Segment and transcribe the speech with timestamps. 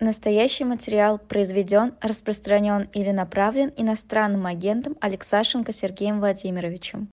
[0.00, 7.10] Настоящий материал произведен, распространен или направлен иностранным агентом Алексашенко Сергеем Владимировичем.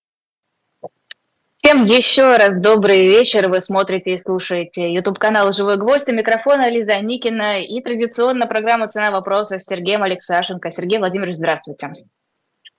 [1.58, 3.50] Всем еще раз добрый вечер.
[3.50, 6.08] Вы смотрите и слушаете YouTube-канал «Живой гвоздь».
[6.08, 10.71] У микрофона Лиза Никина и традиционно программа «Цена вопроса» с Сергеем Алексашенко.
[10.71, 11.91] Сергей Владимирович, здравствуйте.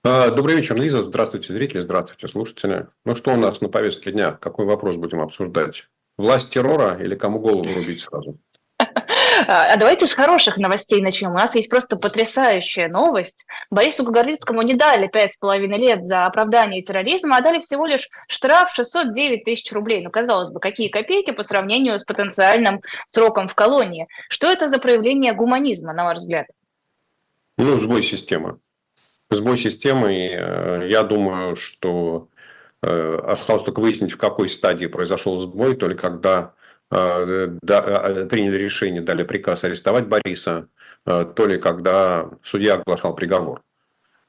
[0.03, 1.03] А, добрый вечер, Лиза.
[1.03, 1.81] Здравствуйте, зрители.
[1.81, 2.87] Здравствуйте, слушатели.
[3.05, 4.31] Ну что у нас на повестке дня?
[4.31, 5.87] Какой вопрос будем обсуждать?
[6.17, 8.39] Власть террора или кому голову рубить сразу?
[9.47, 11.31] А давайте с хороших новостей начнем.
[11.31, 13.45] У нас есть просто потрясающая новость.
[13.69, 18.09] Борису Гагарлицкому не дали пять с половиной лет за оправдание терроризма, а дали всего лишь
[18.27, 20.03] штраф 609 тысяч рублей.
[20.03, 24.07] Ну, казалось бы, какие копейки по сравнению с потенциальным сроком в колонии.
[24.29, 26.47] Что это за проявление гуманизма, на ваш взгляд?
[27.57, 28.59] Ну, сбой системы.
[29.29, 32.29] Сбой системы, э, я думаю, что
[32.81, 36.53] э, осталось только выяснить, в какой стадии произошел сбой, то ли когда
[36.89, 40.67] приняли решение, дали приказ арестовать Бориса,
[41.05, 43.61] э, то ли когда судья оглашал приговор.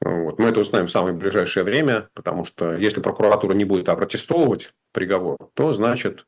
[0.03, 0.39] Вот.
[0.39, 5.37] Мы это узнаем в самое ближайшее время, потому что если прокуратура не будет опротестовывать приговор,
[5.53, 6.25] то значит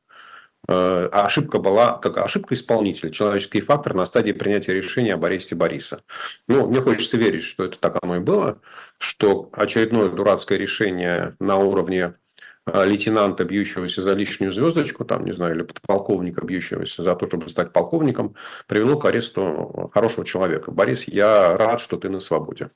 [0.66, 6.04] ошибка была как ошибка исполнителя, человеческий фактор на стадии принятия решения об аресте Бориса.
[6.48, 8.60] Ну, мне хочется верить, что это так оно и было,
[8.98, 12.23] что очередное дурацкое решение на уровне Э,
[12.66, 17.74] лейтенанта, бьющегося за лишнюю звездочку, там, не знаю, или подполковника, бьющегося за то, чтобы стать
[17.74, 18.36] полковником,
[18.68, 20.72] привело к аресту хорошего человека.
[20.72, 22.70] Борис, я рад, что ты на свободе.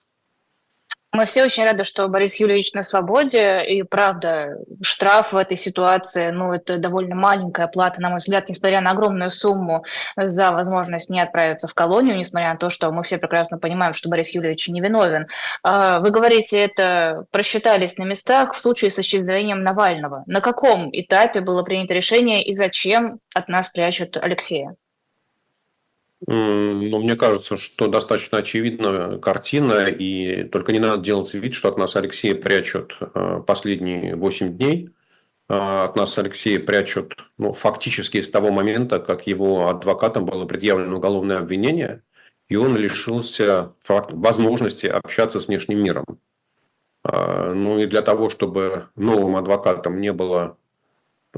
[1.18, 3.66] Мы все очень рады, что Борис Юрьевич на свободе.
[3.66, 8.82] И правда, штраф в этой ситуации, ну, это довольно маленькая плата, на мой взгляд, несмотря
[8.82, 9.84] на огромную сумму
[10.16, 14.10] за возможность не отправиться в колонию, несмотря на то, что мы все прекрасно понимаем, что
[14.10, 15.26] Борис Юрьевич невиновен.
[15.64, 20.24] А, вы говорите, это просчитались на местах в случае с исчезновением Навального.
[20.28, 24.76] На каком этапе было принято решение и зачем от нас прячут Алексея?
[26.26, 31.78] Ну, мне кажется, что достаточно очевидна картина, и только не надо делать вид, что от
[31.78, 34.90] нас Алексея прячут э, последние 8 дней.
[35.48, 40.98] Э, от нас Алексея прячут ну, фактически с того момента, как его адвокатам было предъявлено
[40.98, 42.02] уголовное обвинение,
[42.50, 46.06] и он лишился возможности общаться с внешним миром.
[47.04, 50.58] Э, ну и для того, чтобы новым адвокатам не было,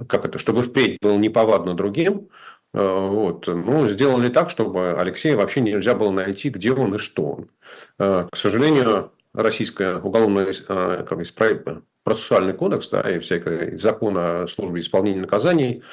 [0.07, 2.29] как это, чтобы впредь было неповадно другим,
[2.73, 3.47] вот.
[3.47, 7.49] Ну, сделали так, чтобы Алексея вообще нельзя было найти, где он и что он.
[7.97, 11.61] Э, к сожалению, российская уголовная э, как сказать,
[12.03, 15.83] процессуальный кодекс да, и всякий закон о службе исполнения наказаний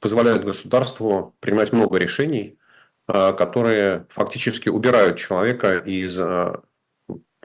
[0.00, 2.58] позволяют государству принимать много решений,
[3.06, 6.18] которые фактически убирают человека из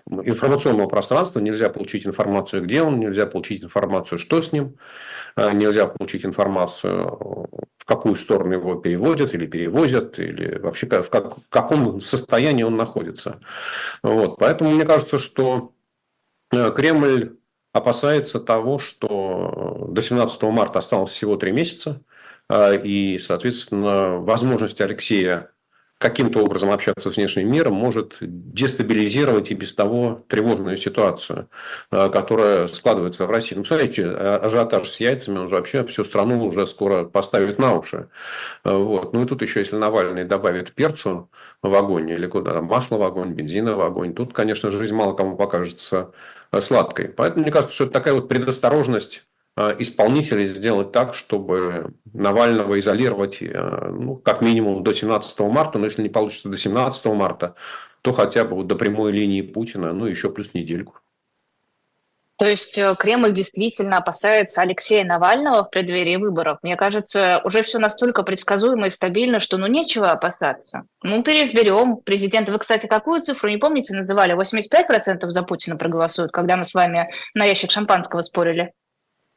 [0.10, 1.40] информационного пространства.
[1.40, 4.78] Нельзя получить информацию, где он, нельзя получить информацию, что с ним,
[5.38, 7.48] нельзя получить информацию
[7.86, 12.76] в какую сторону его переводят или перевозят, или вообще в, как, в каком состоянии он
[12.76, 13.40] находится.
[14.02, 14.38] Вот.
[14.40, 15.72] Поэтому мне кажется, что
[16.52, 17.38] э, Кремль
[17.74, 22.02] опасается того, что до 17 марта осталось всего три месяца,
[22.50, 25.52] э, и, соответственно, возможность Алексея
[26.10, 31.50] каким-то образом общаться с внешним миром может дестабилизировать и без того тревожную ситуацию,
[31.92, 33.56] э, которая складывается в России.
[33.56, 38.10] Ну, смотрите, ажиотаж с яйцами, он же вообще всю страну уже скоро поставит на уши.
[38.64, 39.14] Э, вот.
[39.14, 41.30] Ну и тут еще, если Навальный добавит перцу
[41.64, 45.36] в огонь или куда масло в огонь, бензина в огонь, тут, конечно, жизнь мало кому
[45.36, 46.12] покажется
[46.52, 47.10] э, сладкой.
[47.10, 53.42] Поэтому мне кажется, что это такая вот предосторожность Э, исполнителей сделать так, чтобы Навального изолировать
[53.42, 57.56] э, ну, как минимум до 17 марта, но если не получится до 17 марта,
[58.02, 61.00] то хотя бы вот до прямой линии Путина, ну еще плюс недельку.
[62.38, 66.58] То есть э, Кремль действительно опасается Алексея Навального в преддверии выборов.
[66.62, 70.84] Мне кажется, уже все настолько предсказуемо и стабильно, что ну нечего опасаться.
[71.02, 72.52] Ну, переизберем президента.
[72.52, 74.36] Вы, кстати, какую цифру, не помните, называли?
[74.36, 78.74] 85% за Путина проголосуют, когда мы с вами на ящик шампанского спорили?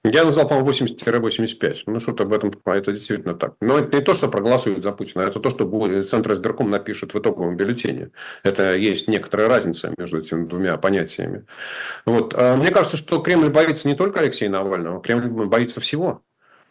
[0.04, 1.82] Я назвал, по-моему, 80-85.
[1.86, 3.54] Ну, что-то об этом, это действительно так.
[3.60, 7.18] Но это не то, что проголосуют за Путина, это то, что Центр избирком напишет в
[7.18, 8.10] итоговом бюллетене.
[8.44, 11.46] Это есть некоторая разница между этими двумя понятиями.
[12.06, 12.32] Вот.
[12.36, 16.22] А мне кажется, что Кремль боится не только Алексея Навального, Кремль боится всего.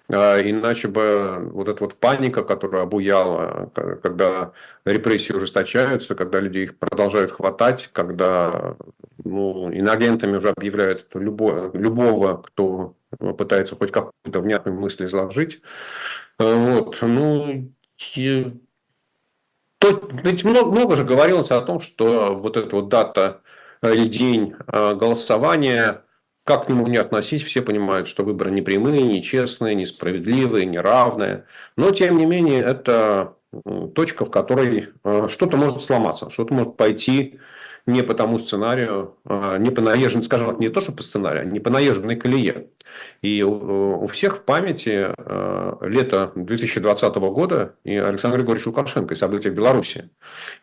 [0.09, 3.69] А, иначе бы вот эта вот паника, которая обуяла,
[4.01, 4.53] когда
[4.85, 8.77] репрессии ужесточаются, когда люди их продолжают хватать, когда
[9.23, 12.95] ну, инагентами уже объявляют любого, любого, кто
[13.37, 15.61] пытается хоть какую-то внятную мысль изложить.
[16.39, 16.97] А, вот.
[17.01, 17.69] Ну,
[18.15, 18.53] и...
[19.79, 23.41] То, ведь много, много же говорилось о том, что вот эта вот дата
[23.83, 26.03] или день а, голосования
[26.47, 31.43] как к нему не относись, все понимают, что выборы не прямые, не честные, несправедливые, неравные.
[31.75, 33.33] Но, тем не менее, это
[33.93, 34.89] точка, в которой
[35.27, 37.39] что-то может сломаться, что-то может пойти
[37.87, 41.43] не по тому сценарию, а, не по наезженной, скажем так, не то, что по сценарию,
[41.43, 42.67] а не по наезженной колее.
[43.21, 49.51] И у всех в памяти а, лето 2020 года и Александр Григорьевич Лукашенко и события
[49.51, 50.09] в Беларуси.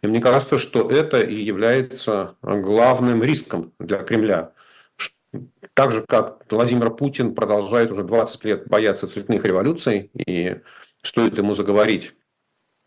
[0.02, 4.52] И мне кажется, что это и является главным риском для Кремля.
[5.74, 10.56] Так же, как Владимир Путин продолжает уже 20 лет бояться цветных революций, и
[11.02, 12.14] стоит ему заговорить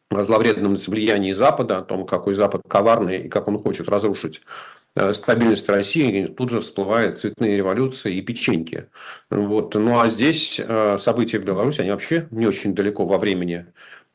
[0.10, 4.42] о зловредном влиянии Запада, о том, какой Запад коварный и как он хочет разрушить
[4.96, 8.88] э, стабильность России, тут же всплывают цветные революции и печеньки.
[9.30, 9.76] Вот.
[9.76, 13.66] Ну а здесь э, события в Беларуси, они вообще не очень далеко во времени,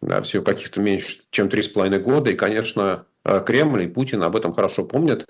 [0.01, 2.31] да, всего каких-то меньше, чем три с половиной года.
[2.31, 5.27] И, конечно, э, Кремль и Путин об этом хорошо помнят.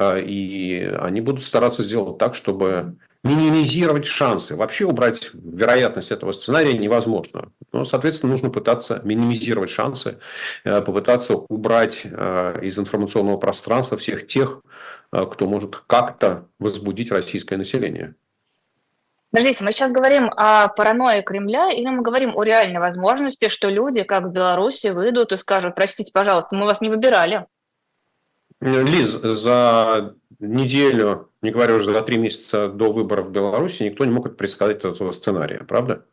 [0.00, 4.54] И они будут стараться сделать так, чтобы минимизировать шансы.
[4.54, 7.50] Вообще убрать вероятность этого сценария невозможно.
[7.72, 10.18] Но, соответственно, нужно пытаться минимизировать шансы,
[10.64, 14.60] э, попытаться убрать э, из информационного пространства всех тех,
[15.12, 18.14] э, кто может как-то возбудить российское население.
[19.30, 24.02] Подождите, мы сейчас говорим о паранойи Кремля или мы говорим о реальной возможности, что люди,
[24.02, 27.44] как в Беларуси, выйдут и скажут, простите, пожалуйста, мы вас не выбирали?
[28.60, 34.10] Лиз, за неделю, не говоря уже за три месяца до выборов в Беларуси, никто не
[34.10, 36.04] мог предсказать этого сценария, правда?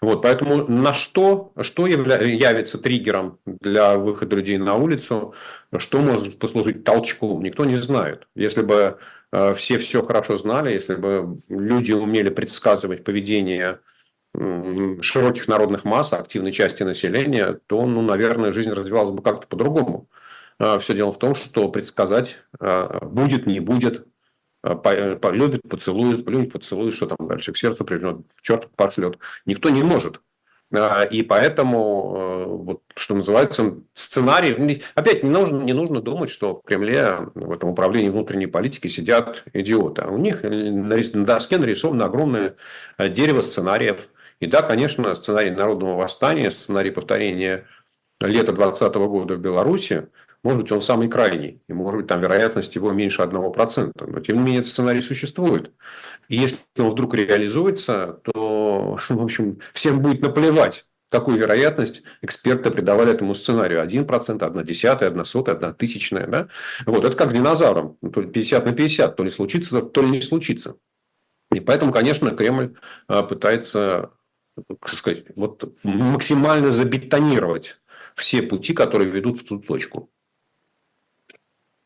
[0.00, 5.34] Вот, поэтому на что, что явля, явится триггером для выхода людей на улицу,
[5.76, 8.26] что может послужить толчком, никто не знает.
[8.34, 8.98] Если бы
[9.32, 13.80] э, все все хорошо знали, если бы люди умели предсказывать поведение
[15.00, 20.08] широких народных масс, активной части населения, то, ну, наверное, жизнь развивалась бы как-то по-другому.
[20.58, 24.06] А, все дело в том, что предсказать а, будет, не будет,
[24.62, 29.18] а, полюбит, поцелует, полюбит, поцелует, что там дальше к сердцу приведет, в черт пошлет.
[29.44, 30.20] Никто не может.
[31.12, 34.82] И поэтому, вот, что называется, сценарий...
[34.96, 39.44] Опять не нужно, не нужно думать, что в Кремле, в этом управлении внутренней политики сидят
[39.52, 40.06] идиоты.
[40.06, 42.56] У них на доске нарисовано огромное
[42.98, 44.08] дерево сценариев.
[44.40, 47.64] И да, конечно, сценарий народного восстания, сценарий повторения
[48.20, 50.08] лета 2020 года в Беларуси,
[50.46, 53.92] может быть, он самый крайний, и может быть, там вероятность его меньше 1%.
[54.06, 55.72] Но, тем не менее, этот сценарий существует.
[56.28, 63.12] И если он вдруг реализуется, то, в общем, всем будет наплевать, какую вероятность эксперты придавали
[63.12, 63.84] этому сценарию.
[63.84, 66.28] 1%, 1 десятая, 1 сотая, 1 тысячная.
[66.28, 66.48] Да?
[66.86, 67.96] Вот, это как динозаврам.
[68.12, 69.16] То ли 50 на 50.
[69.16, 70.76] То ли случится, то ли не случится.
[71.52, 72.76] И поэтому, конечно, Кремль
[73.08, 74.12] а, пытается
[74.68, 77.80] как сказать, вот, максимально забетонировать
[78.14, 80.10] все пути, которые ведут в ту точку.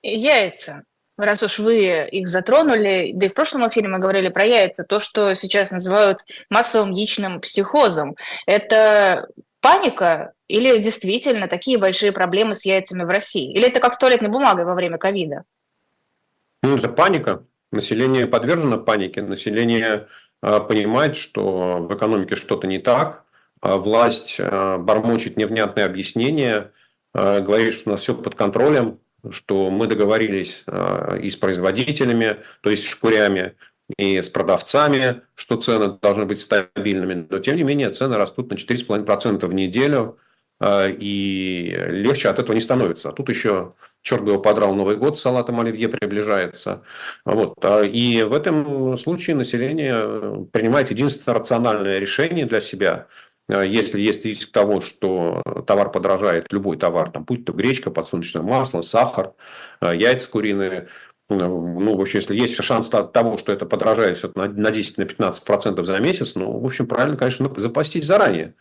[0.03, 0.85] Яйца.
[1.19, 5.01] Раз уж вы их затронули, да и в прошлом эфире мы говорили про яйца, то,
[5.01, 8.17] что сейчас называют массовым яичным психозом,
[8.47, 9.29] это
[9.61, 13.53] паника или действительно такие большие проблемы с яйцами в России?
[13.53, 15.45] Или это как с туалетной бумагой во время ковида?
[16.63, 17.45] Ну, это паника.
[17.71, 19.21] Население подвержено панике.
[19.21, 20.09] Население
[20.43, 23.25] э, понимает, что в экономике что-то не так.
[23.61, 26.73] А власть э, бормочет невнятные объяснения,
[27.13, 29.01] говорит, что у нас все под контролем
[29.31, 33.55] что мы договорились а, и с производителями, то есть с шкурями,
[33.99, 37.27] и с продавцами, что цены должны быть стабильными.
[37.29, 40.19] Но, тем не менее, цены растут на 4,5% в неделю,
[40.61, 43.09] а, и легче от этого не становится.
[43.09, 46.83] А тут еще, черт бы его подрал, Новый год салатом оливье приближается.
[47.25, 47.55] Вот.
[47.63, 54.25] А, и в этом случае население принимает единственное рациональное решение для себя– Э, если есть
[54.25, 59.33] риск того, что товар подорожает, любой товар, там, будь то гречка, подсолнечное масло, сахар,
[59.81, 60.89] э, яйца куриные,
[61.29, 66.35] э, ну, в общем, если есть шанс того, что это подорожает на 10-15% за месяц,
[66.35, 68.55] ну, в общем, правильно, конечно, запастись заранее.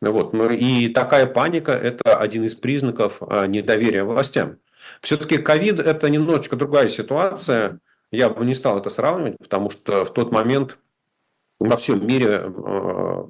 [0.00, 0.32] Вот.
[0.32, 4.58] Ну, и такая паника– это один из признаков недоверия властям.
[5.00, 7.80] Все-таки ковид– это немножечко другая ситуация.
[8.10, 10.78] Я бы не стал это сравнивать, потому что в тот момент
[11.60, 12.50] во всем мире э,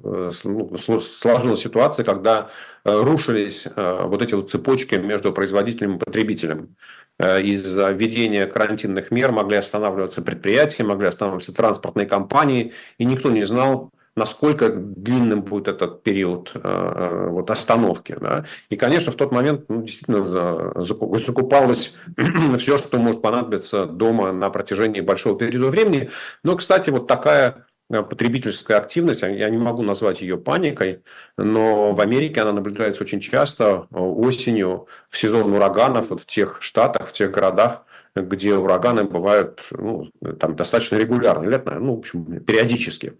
[0.03, 2.49] э, ну, сложилась ситуация, когда
[2.85, 6.75] э, рушились вот эти вот цепочки между производителем и потребителем.
[7.19, 13.91] Из-за введения карантинных мер могли останавливаться предприятия, могли останавливаться транспортные компании, и никто не знал,
[14.15, 18.15] насколько длинным будет этот период вот, остановки.
[18.17, 18.45] Да?
[18.69, 21.93] И, конечно, в тот момент ну, действительно закупалось
[22.57, 26.11] все, что может понадобиться дома на протяжении большого периода времени.
[26.45, 31.01] Но, кстати, вот такая Э, потребительская активность, я не могу назвать ее паникой,
[31.37, 36.61] но в Америке она наблюдается очень часто э, осенью в сезон ураганов, вот в тех
[36.61, 37.83] штатах, в тех городах,
[38.15, 43.17] где ураганы бывают ну, там, достаточно регулярно, лет, ну, в общем, периодически.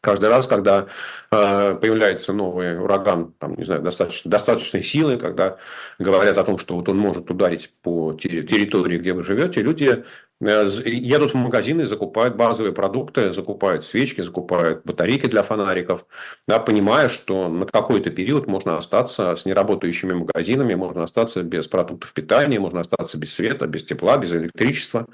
[0.00, 0.86] Каждый раз, когда
[1.32, 5.58] э, появляется новый ураган, там, не знаю, достаточно, достаточной силы, когда
[5.98, 10.27] говорят о том, что вот он может ударить по территории, где вы живете, люди Э,
[10.40, 16.06] едут в магазины, закупают базовые продукты, закупают свечки, закупают батарейки для фонариков,
[16.46, 22.12] да, понимая, что на какой-то период можно остаться с неработающими магазинами, можно остаться без продуктов
[22.12, 25.06] питания, можно остаться без света, без тепла, без электричества.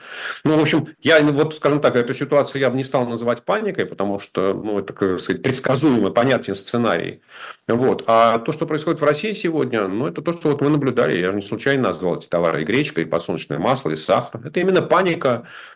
[0.45, 3.87] Ну, в общем, я, вот, скажем так, эту ситуацию я бы не стал называть паникой,
[3.87, 7.23] потому что ну, это, так сказать, предсказуемый, понятен сценарий.
[7.67, 8.05] Вот.
[8.07, 11.19] А то, что происходит в России сегодня, ну, это то, что вот мы наблюдали.
[11.19, 14.41] Я же не случайно назвал эти товары и гречка, и подсолнечное масло, и сахар.
[14.45, 15.14] Это именно паника,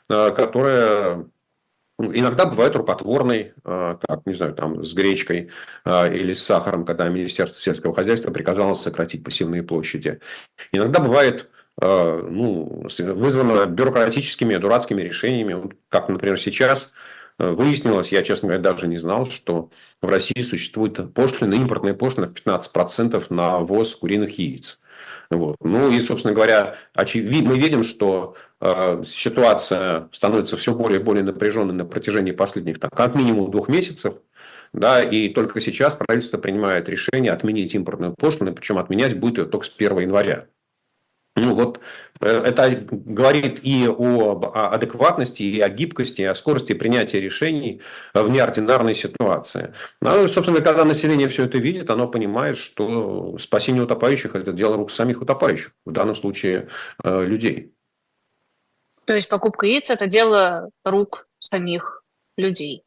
[0.09, 1.26] э, которая
[2.00, 5.50] Иногда бывает рукотворной, э, как, не знаю, там, с гречкой
[5.85, 10.21] э, или с сахаром, когда Министерство сельского хозяйства приказало сократить посевные площади.
[10.71, 16.92] Иногда бывает ну, вызвано бюрократическими, дурацкими решениями, как, например, сейчас–
[17.38, 19.71] Выяснилось, я, честно говоря, даже не знал, что
[20.02, 24.80] в России существует пошлина, импортная пошлина в 15% на ввоз куриных яиц.
[25.30, 25.56] Вот.
[25.61, 27.44] Ну и, собственно говоря, очевид...
[27.44, 32.90] мы видим, что э, ситуация становится все более и более напряженной на протяжении последних так,
[32.94, 34.14] как минимум двух месяцев.
[34.73, 39.66] Да, и только сейчас правительство принимает решение отменить импортную пошлину, причем отменять будет ее только
[39.66, 40.47] с 1 января.
[41.38, 41.80] Ну вот
[42.21, 44.38] э, это говорит и о
[44.73, 47.80] адекватности, и о гибкости, и о скорости принятия решений
[48.14, 49.75] в неординарной ситуации.
[50.00, 54.90] Ну, собственно, когда население все это видит, оно понимает, что спасение утопающих– это дело рук
[54.90, 56.68] самих утопающих, в данном случае
[57.02, 57.73] э, людей.
[59.04, 62.02] То есть покупка яиц– это дело рук самих
[62.37, 62.85] людей.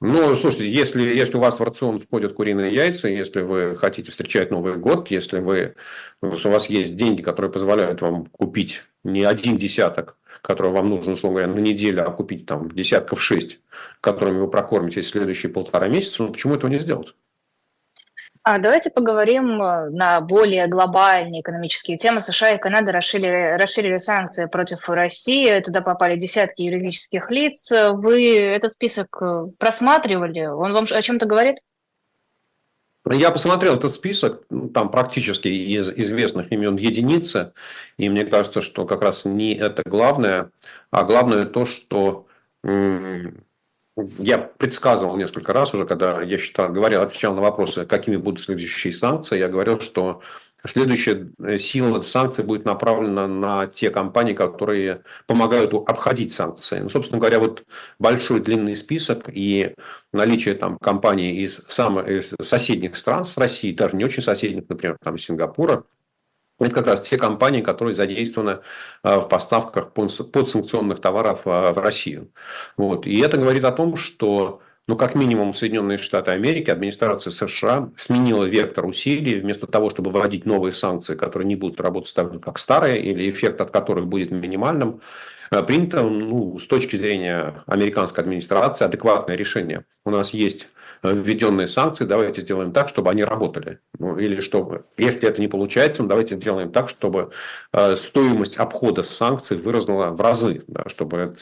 [0.00, 4.50] Ну, слушайте, если, если у вас в рацион входят куриные яйца, если вы хотите встречать
[4.50, 5.76] Новый год, если вы,
[6.20, 11.40] у вас есть деньги, которые позволяют вам купить не один десяток, который вам нужен, условно
[11.40, 13.60] говоря, на неделю, а купить там десятков шесть,
[14.00, 17.14] которыми вы прокормитесь следующие полтора месяца, ну, почему этого не сделать?
[18.46, 22.20] А давайте поговорим э, на более глобальные экономические темы.
[22.20, 25.60] США и Канада расширили, расширили санкции против России.
[25.60, 27.72] Туда попали десятки юридических лиц.
[27.72, 30.44] Вы этот список э, просматривали?
[30.44, 31.56] Он вам о чем-то говорит?
[33.10, 37.52] Я посмотрел этот список, ну, там практически из известных имен единицы,
[37.98, 40.50] и мне кажется, что как раз не это главное,
[40.90, 42.26] а главное то, что
[43.96, 48.92] я предсказывал несколько раз уже, когда я считал, говорил, отвечал на вопросы, какими будут следующие
[48.92, 50.20] санкции, я говорил, что
[50.66, 56.80] следующая э, сила санкций будет направлена на те компании, которые помогают обходить санкции.
[56.80, 57.64] Ну, собственно говоря, вот
[57.98, 59.74] большой длинный список и
[60.12, 64.96] наличие там компаний из, самых, из соседних стран с Россией, даже не очень соседних, например,
[65.02, 65.84] там Сингапура,
[66.60, 68.60] это как раз те компании, которые задействованы
[69.02, 72.30] а, в поставках подсанкционных товаров а, в Россию.
[72.76, 73.06] Вот.
[73.06, 78.44] И это говорит о том, что ну, как минимум, Соединенные Штаты Америки, администрация США сменила
[78.44, 79.40] вектор усилий.
[79.40, 83.60] Вместо того, чтобы вводить новые санкции, которые не будут работать так как старые, или эффект
[83.62, 85.00] от которых будет минимальным,
[85.50, 89.84] а, принято ну, с точки зрения американской администрации адекватное решение.
[90.04, 90.68] У нас есть
[91.12, 93.80] введенные санкции, давайте сделаем так, чтобы они работали.
[93.98, 97.30] Ну, или чтобы, если это не получается, ну, давайте сделаем так, чтобы
[97.72, 101.34] э, стоимость обхода санкций выросла в разы, да, чтобы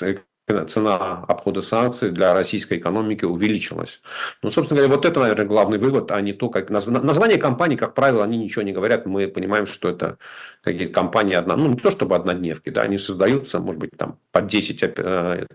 [0.66, 4.00] цена обхода санкций для российской экономики увеличилась.
[4.42, 7.94] Ну, собственно говоря, вот это, наверное, главный вывод, а не то, как название компаний, как
[7.94, 9.06] правило, они ничего не говорят.
[9.06, 10.18] Мы понимаем, что это
[10.62, 14.42] какие-то компании одна, ну не то чтобы однодневки, да, они создаются, может быть, там по
[14.42, 15.46] 10 э,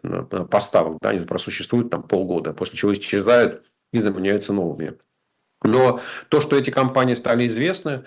[0.50, 4.98] поставок, да, они просуществуют там полгода, после чего исчезают и заменяются новыми.
[5.64, 8.06] Но то, что эти компании стали известны,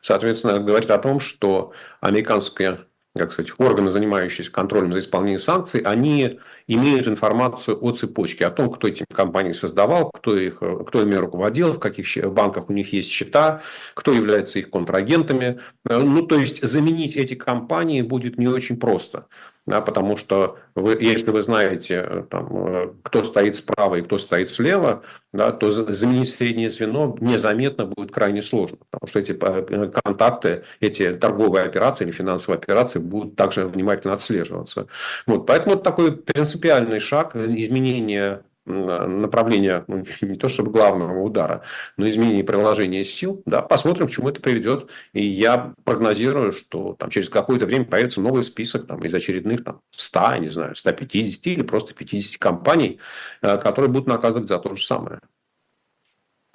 [0.00, 6.40] соответственно, говорит о том, что американские как сказать, органы, занимающиеся контролем за исполнением санкций, они
[6.68, 11.72] имеют информацию о цепочке, о том, кто эти компании создавал, кто, их, кто ими руководил,
[11.72, 13.62] в каких банках у них есть счета,
[13.94, 15.60] кто является их контрагентами.
[15.84, 19.26] Ну, то есть, заменить эти компании будет не очень просто
[19.68, 25.02] да, потому что вы, если вы знаете, там, кто стоит справа и кто стоит слева,
[25.32, 31.12] да, то заменить среднее звено незаметно будет крайне сложно, потому что эти э, контакты, эти
[31.12, 34.86] торговые операции или финансовые операции будут также внимательно отслеживаться.
[35.26, 36.16] Вот, поэтому это такой
[36.58, 41.62] принципиальный шаг изменения направления, ну, не то чтобы главного удара,
[41.96, 44.90] но изменение приложения сил, да, посмотрим, к чему это приведет.
[45.14, 49.80] И я прогнозирую, что там через какое-то время появится новый список там, из очередных там,
[49.92, 52.98] 100, не знаю, 150 или просто 50 компаний,
[53.40, 55.20] э, которые будут наказывать за то же самое.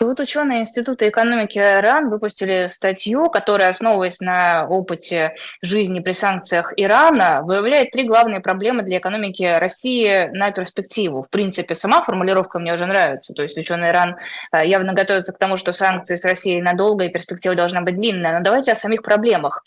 [0.03, 7.41] Вот ученые Института экономики РАН выпустили статью, которая, основываясь на опыте жизни при санкциях Ирана,
[7.43, 11.22] выявляет три главные проблемы для экономики России на перспективу.
[11.22, 13.33] В принципе, сама формулировка мне уже нравится.
[13.33, 14.17] То есть ученые Иран
[14.51, 18.38] э, явно готовятся к тому, что санкции с Россией надолго и перспектива должна быть длинная.
[18.38, 19.63] Но давайте о самих проблемах.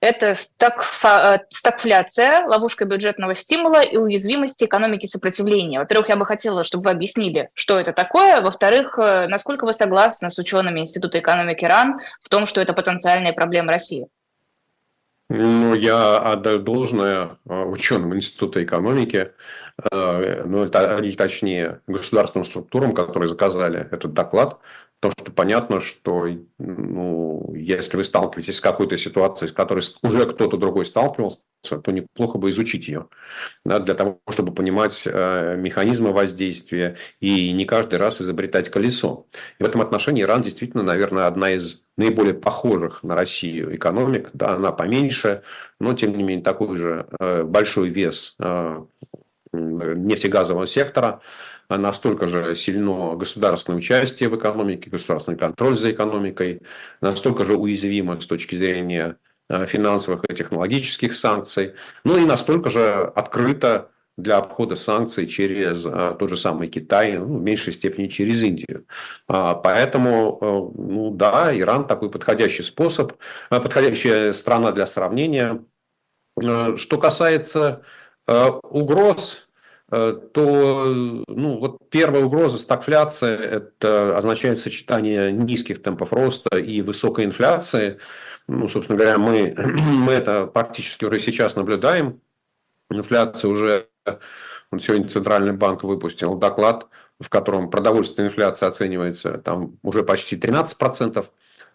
[0.00, 5.78] Это стагфа, э, стагфляция, ловушка бюджетного стимула и уязвимости экономики сопротивления.
[5.78, 8.42] Во-первых, я бы хотела, чтобы вы объяснили, что это такое.
[8.42, 13.32] Во-вторых, э, насколько вы согласны с учеными Института экономики РАН в том, что это потенциальные
[13.32, 14.06] проблемы России?
[15.28, 19.32] Ну, я отдаю должное э, ученым Института экономики,
[19.92, 24.58] ну, или точнее государственным структурам, которые заказали этот доклад.
[25.00, 26.26] Потому что понятно, что
[26.58, 32.38] ну, если вы сталкиваетесь с какой-то ситуацией, с которой уже кто-то другой сталкивался, то неплохо
[32.38, 33.08] бы изучить ее
[33.64, 39.26] да, для того, чтобы понимать э, механизмы воздействия и не каждый раз изобретать колесо.
[39.58, 44.30] И в этом отношении Иран действительно, наверное, одна из наиболее похожих на Россию экономик.
[44.32, 45.42] Да, она поменьше,
[45.80, 48.84] но тем не менее такой же э, большой вес э,
[49.52, 51.20] нефтегазового сектора
[51.68, 56.62] настолько же сильно государственное участие в экономике, государственный контроль за экономикой,
[57.00, 59.16] настолько же уязвимо с точки зрения
[59.48, 61.74] э, финансовых и технологических санкций,
[62.04, 67.38] ну и настолько же открыто для обхода санкций через а, тот же самый Китай, ну,
[67.38, 68.86] в меньшей степени через Индию.
[69.28, 73.12] А, поэтому, а, ну да, Иран такой подходящий способ,
[73.50, 75.62] подходящая страна для сравнения.
[76.38, 77.82] Что касается
[78.26, 79.46] угроз,
[79.90, 87.24] Э, то ну, вот первая угроза стагфляции– это означает сочетание низких темпов роста и высокой
[87.24, 87.98] инфляции.
[88.48, 92.20] Ну, собственно говоря, мы, мы это практически уже сейчас наблюдаем.
[92.90, 93.88] Инфляция уже...
[94.80, 96.88] Сегодня Центральный банк выпустил доклад,
[97.20, 101.24] в котором продовольственная инфляция оценивается там уже почти 13%.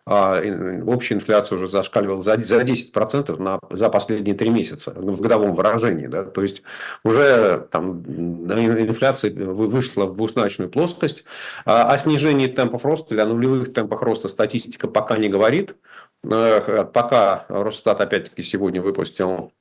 [0.05, 0.41] А
[0.87, 6.07] общая инфляция уже зашкаливала за, за 10% на, за последние три месяца в годовом выражении.
[6.07, 6.23] Да?
[6.23, 6.63] То есть,
[7.03, 11.23] уже там, инфляция вышла в двузначную плоскость.
[11.65, 15.75] А о снижении темпов роста или о нулевых темпах роста статистика пока не говорит.
[16.23, 19.51] Э, пока Росстат опять-таки сегодня выпустил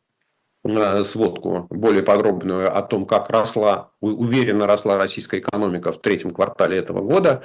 [0.65, 6.79] э, сводку более подробную о том, как росла, уверенно росла российская экономика в третьем квартале
[6.79, 7.43] этого года.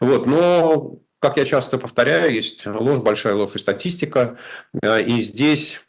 [0.00, 0.26] Вот.
[0.26, 4.38] Но как я часто повторяю, есть ложь, большая ложь и статистика.
[4.82, 5.80] Э, и здесь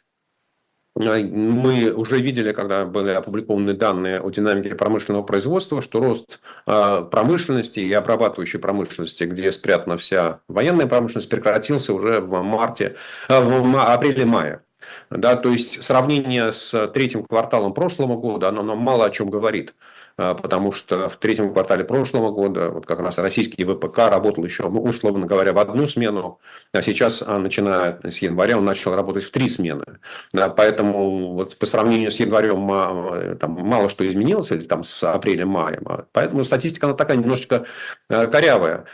[0.98, 7.06] э, мы уже видели, когда были опубликованы данные о динамике промышленного производства, что рост э,
[7.10, 12.96] промышленности и обрабатывающей промышленности, где спрятана вся военная промышленность, прекратился уже в марте,
[13.28, 14.62] в апреле-мае.
[15.10, 19.74] Да, то есть сравнение с третьим кварталом прошлого года, оно нам мало о чем говорит.
[20.18, 24.68] А, потому что в третьем квартале прошлого года вот как раз российский ВПК работал еще,
[24.68, 26.40] ну, условно говоря, в одну смену,
[26.72, 29.84] а сейчас, а, начиная с января, он начал работать в три смены.
[30.32, 35.86] Поэтому вот по сравнению с январем там, мало что изменилось, или там с апреля-маем.
[36.10, 37.66] Поэтому статистика она такая немножечко
[38.08, 38.86] корявая.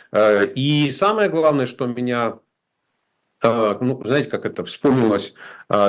[0.54, 2.34] И самое главное, что меня
[3.42, 5.34] ну, знаете, как это вспомнилось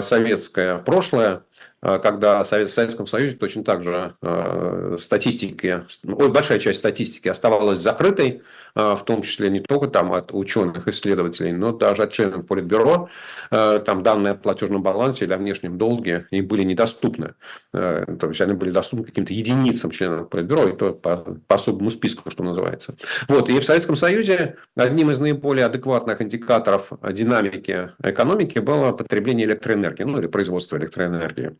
[0.01, 1.43] советское прошлое, а,
[2.01, 8.41] когда в Советском Союзе точно так же а, статистики, ой, большая часть статистики оставалась закрытой,
[8.73, 13.09] а, в том числе не только там от ученых, исследователей, но даже от членов Политбюро.
[13.51, 17.35] Там данные о платежном балансе или о внешнем долге им были недоступны.
[17.71, 22.31] То есть, они были доступны каким-то единицам членов Политбюро, и то по, по особому списку,
[22.31, 22.95] что называется.
[23.27, 23.47] Вот.
[23.49, 30.19] И в Советском Союзе одним из наиболее адекватных индикаторов динамики экономики было потребление электроэнергии, ну
[30.19, 31.55] или производство электроэнергии.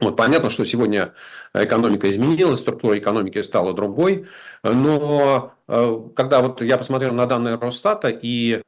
[0.00, 1.14] Вот, понятно, что сегодня
[1.54, 4.26] экономика изменилась, структура экономики стала другой,
[4.62, 8.60] но э, когда вот я посмотрел на данные Росстата и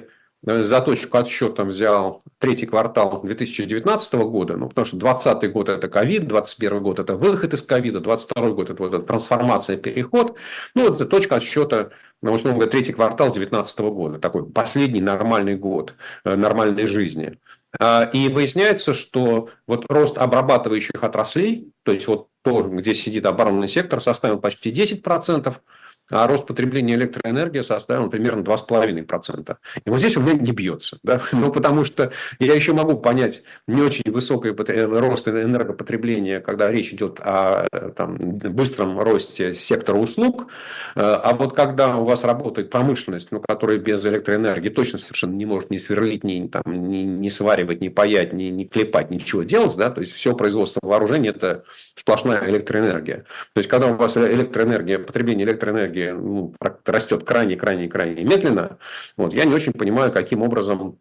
[0.46, 5.88] э, за точку отсчета взял третий квартал 2019 года, ну, потому что 2020 год– это
[5.88, 10.36] ковид, 2021 год– это выход из ковида, 2022 год– это вот эта трансформация, переход.
[10.74, 11.90] Ну, вот это точка отсчета,
[12.22, 17.38] ну, условно говоря, третий квартал 2019 года, такой последний нормальный год э, нормальной жизни.
[17.78, 23.68] А, и выясняется, что вот рост обрабатывающих отраслей, то есть вот то, где сидит оборонный
[23.68, 25.54] сектор, составил почти 10%,
[26.10, 29.56] а рост потребления электроэнергии составил примерно 2,5%.
[29.84, 30.98] И вот здесь у меня не бьется.
[31.02, 31.20] Да?
[31.38, 37.20] Ну, потому что я еще могу понять не очень высокий рост энергопотребления, когда речь идет
[37.20, 40.48] о там, быстром росте сектора услуг,
[40.96, 45.46] э, а вот когда у вас работает промышленность, ну, которая без электроэнергии точно совершенно не
[45.46, 49.76] может ни сверлить, ни, там, ни, ни сваривать, ни паять, ни, ни клепать, ничего делать,
[49.76, 49.90] да?
[49.90, 53.24] то есть все производство вооружения– это сплошная электроэнергия.
[53.54, 58.78] То есть, когда у вас электроэнергия, потребление электроэнергии энергии ну, растет крайне-крайне-крайне медленно,
[59.16, 60.98] вот, я не очень понимаю, каким образом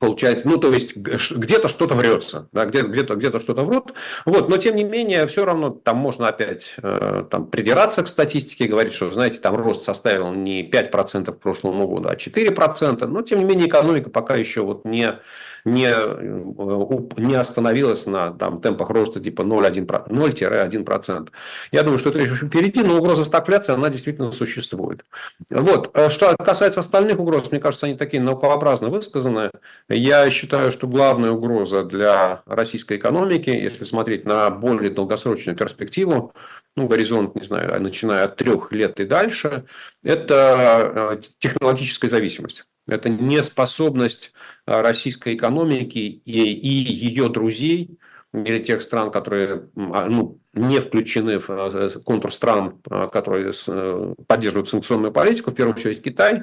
[0.00, 3.92] получается, ну, то есть, где-то что-то врется, да, где-то где где что-то врут,
[4.24, 8.68] вот, но, тем не менее, все равно там можно опять э, там, придираться к статистике,
[8.68, 13.40] говорить, что, знаете, там рост составил не 5% к прошлому году, а 4%, но, тем
[13.40, 15.18] не менее, экономика пока еще вот не
[15.64, 21.28] не, э, не остановилась на там, темпах роста типа 0-1%.
[21.70, 25.04] Я думаю, что это еще впереди, но угроза стагфляции, она действительно существует.
[25.50, 25.96] Вот.
[25.96, 29.50] А что касается остальных угроз, мне кажется, они такие наукообразно высказаны.
[29.88, 36.34] Я считаю, что главная угроза для российской экономики, если смотреть на более долгосрочную перспективу,
[36.76, 39.64] ну, горизонт, не знаю, начиная от трех лет и дальше,
[40.02, 42.66] это э, технологическая зависимость.
[42.86, 44.32] Это неспособность
[44.66, 47.98] а, российской экономики и, и ее друзей
[48.32, 52.78] или тех стран, которые а, ну, не включены в а, контур стран,
[53.12, 56.42] которые э, поддерживают санкционную политику, в первую очередь Китай,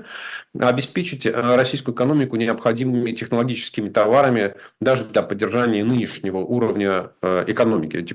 [0.57, 8.05] обеспечить российскую экономику необходимыми технологическими товарами даже для поддержания нынешнего уровня э, экономики,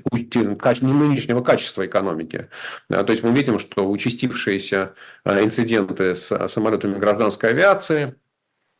[0.81, 2.49] не нынешнего качества экономики.
[2.89, 4.93] То есть мы видим, что участившиеся
[5.25, 8.24] инциденты с самолетами гражданской авиации, Э,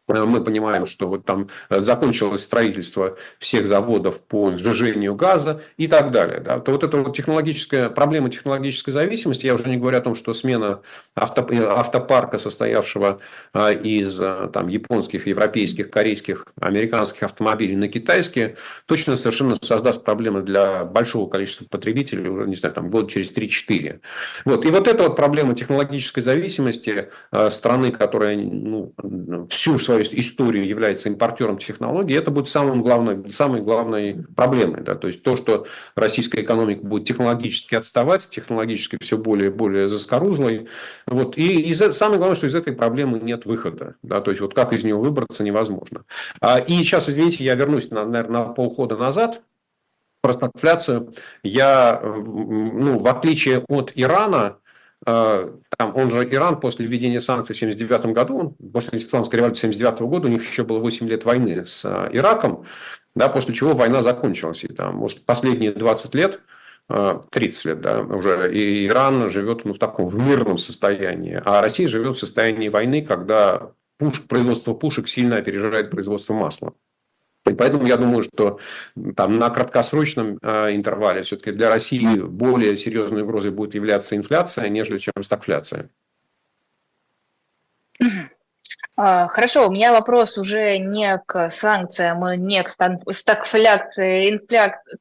[0.07, 6.11] мы понимаем, что вот там э, закончилось строительство всех заводов по сжижению газа и так
[6.11, 6.39] далее.
[6.39, 6.59] Да.
[6.59, 10.33] То вот эта вот технологическая проблема технологической зависимости, я уже не говорю о том, что
[10.33, 10.81] смена
[11.15, 13.19] авто, э, автопарка, состоявшего
[13.53, 14.17] из
[14.53, 21.65] там, японских, европейских, корейских, американских автомобилей на китайские, точно совершенно создаст проблемы для большого количества
[21.65, 23.99] потребителей уже, не знаю, там, год через 3-4.
[24.45, 24.65] Вот.
[24.65, 27.09] И вот эта вот проблема технологической зависимости
[27.49, 28.93] страны, которая ну,
[29.49, 34.81] всю свою свою историю является импортером технологий, это будет самым главной, самой главной проблемой.
[34.81, 34.95] Да?
[34.95, 40.67] То есть то, что российская экономика будет технологически отставать, технологически все более и более заскорузлой.
[41.05, 41.37] Вот.
[41.37, 43.95] И из, самое главное, что из этой проблемы нет выхода.
[44.03, 44.21] Да?
[44.21, 46.03] То есть вот как из нее выбраться невозможно.
[46.41, 49.41] А, и сейчас, извините, я вернусь, наверное, на полхода назад
[50.21, 51.13] про стагфляцию.
[51.43, 54.57] Я, ну, в отличие от Ирана,
[55.03, 60.27] там, он же Иран после введения санкций в 1979 году, после исламской революции 1979 года,
[60.27, 62.65] у них еще было 8 лет войны с э, Ираком,
[63.13, 64.63] да, после чего война закончилась.
[64.63, 66.41] И там последние 20 лет,
[66.87, 71.61] 30 э, лет, да, уже и Иран живет ну, в таком в мирном состоянии, а
[71.61, 76.73] Россия живет в состоянии войны, когда пуш, производство пушек сильно опережает производство масла.
[77.45, 78.59] И поэтому я думаю, что
[79.15, 84.97] там на краткосрочном э, интервале все-таки для России более серьезной угрозой будет являться инфляция, нежели
[84.97, 85.89] чем стагфляция.
[88.97, 94.99] А, хорошо, у меня вопрос уже не к санкциям, не к стагфляции, инфляции,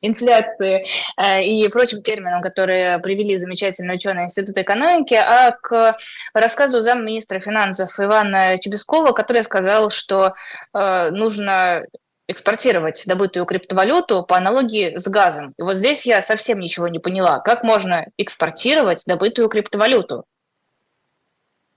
[0.00, 0.84] инфляции
[1.16, 5.96] э, и прочим терминам, которые привели замечательные ученые Института экономики, а к
[6.34, 10.34] рассказу замминистра финансов Ивана Чебескова, который сказал, что
[10.74, 11.84] э, нужно
[12.28, 15.54] экспортировать добытую криптовалюту по аналогии с газом.
[15.58, 17.40] И вот здесь я совсем ничего не поняла.
[17.40, 20.24] Как можно экспортировать добытую криптовалюту?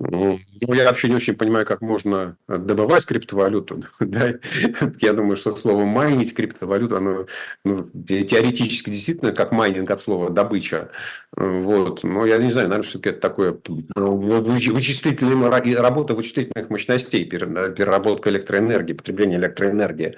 [0.10, 3.82] Ну, я вообще не очень понимаю, как можно добывать криптовалюту.
[4.00, 4.34] Да?
[5.00, 7.26] Я думаю, что слово майнить криптовалюту, оно
[7.64, 10.90] ну, теоретически действительно как майнинг от слова добыча.
[11.36, 12.04] Вот.
[12.04, 13.58] Но я не знаю, наверное, все-таки это такое
[13.96, 20.16] ну, вычислительная работа вычислительных мощностей, переработка электроэнергии, потребление электроэнергии.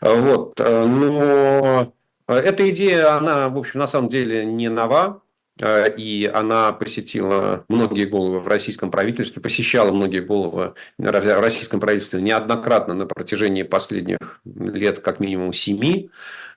[0.00, 0.58] Вот.
[0.58, 1.92] Но
[2.26, 5.22] эта идея, она, в общем, на самом деле не нова.
[5.60, 12.22] Э, и она посетила многие головы в российском правительстве, посещала многие головы в российском правительстве
[12.22, 16.10] неоднократно на протяжении последних лет, как минимум семи,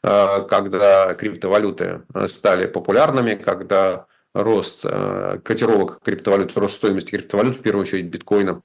[0.03, 7.81] э, когда криптовалюты стали популярными, когда рост э, котировок криптовалют, рост стоимости криптовалют, в первую
[7.83, 8.61] очередь биткоина,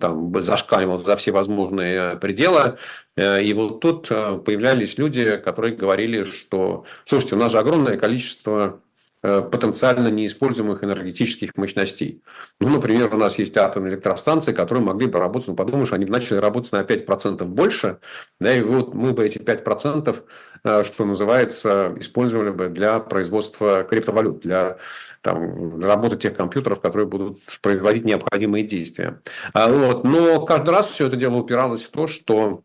[0.00, 2.78] там зашкаливал за все возможные пределы.
[3.18, 8.80] И вот тут появлялись люди, которые говорили, что, слушайте, у нас же огромное количество Э,
[9.24, 12.22] потенциально неиспользуемых энергетических мощностей.
[12.60, 16.12] Ну, например, у нас есть атомные электростанции, которые могли бы работать, ну, подумаешь, они бы
[16.12, 18.00] начали работать на 5% больше,
[18.38, 20.24] да, и вот мы бы эти 5%,
[20.64, 24.76] э, что называется, использовали бы для производства криптовалют, для
[25.22, 29.22] там, работы тех компьютеров, которые будут производить необходимые действия.
[29.54, 30.04] А вот.
[30.04, 32.62] Но каждый раз все это дело упиралось в то, что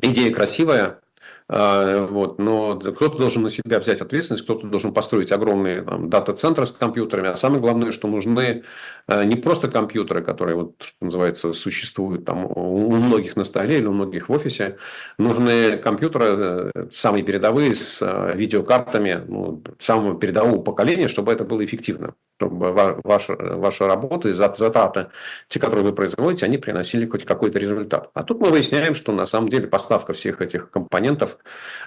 [0.00, 1.00] идея красивая,
[1.48, 2.38] вот.
[2.38, 7.28] Но кто-то должен на себя взять ответственность, кто-то должен построить огромные дата-центры с компьютерами.
[7.28, 8.64] А самое главное, что нужны а,
[9.08, 13.92] не просто компьютеры, которые, вот, что называется, существуют там, у многих на столе или у
[13.92, 14.78] многих в офисе.
[15.18, 21.64] Нужны компьютеры э, самые передовые с а, видеокартами ну, самого передового поколения, чтобы это было
[21.64, 22.14] эффективно.
[22.36, 25.08] чтобы ваша, ваша работа и затраты,
[25.48, 28.10] те, которые вы производите, они приносили хоть какой-то результат.
[28.14, 31.38] А тут мы выясняем, что на самом деле поставка всех этих компонентов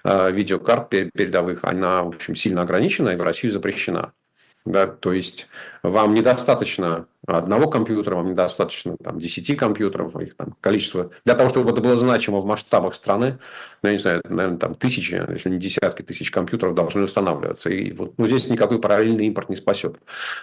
[0.05, 4.13] э, видеокарт передовых, она, в общем, сильно ограничена и в России запрещена.
[4.65, 5.47] Да, то есть
[5.83, 11.11] вам недостаточно одного компьютера, вам недостаточно там, 10 компьютеров, их там количество.
[11.25, 13.39] Для того, чтобы это было значимо в масштабах страны,
[13.81, 17.69] ну, я не знаю, наверное, там тысячи, если не десятки тысяч компьютеров должны устанавливаться.
[17.69, 19.97] И вот ну, здесь никакой параллельный импорт не спасет.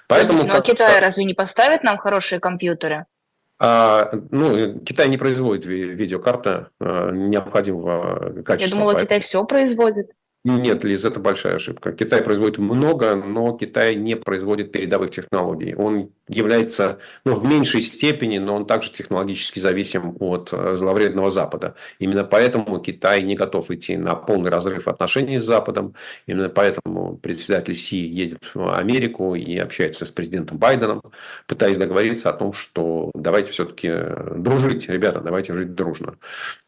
[0.08, 3.06] Поэтому, ну, а Китай разве не поставит нам хорошие компьютеры?
[3.58, 8.68] А, ну, Китай не производит видеокарты а, необходимого качества.
[8.68, 9.06] Я думала, поэтому...
[9.06, 10.10] Китай все производит.
[10.48, 11.90] Нет, Лиз, это большая ошибка.
[11.90, 15.74] Китай производит много, но Китай не производит передовых технологий.
[15.74, 21.74] Он является ну, в меньшей степени, но он также технологически зависим от э, зловредного Запада.
[21.98, 25.94] Именно поэтому Китай не готов идти на полный разрыв отношений с Западом.
[26.28, 31.02] Именно поэтому председатель Си едет в Америку и общается с президентом Байденом,
[31.48, 33.92] пытаясь договориться о том, что давайте все-таки
[34.36, 36.18] дружить, ребята, давайте жить дружно.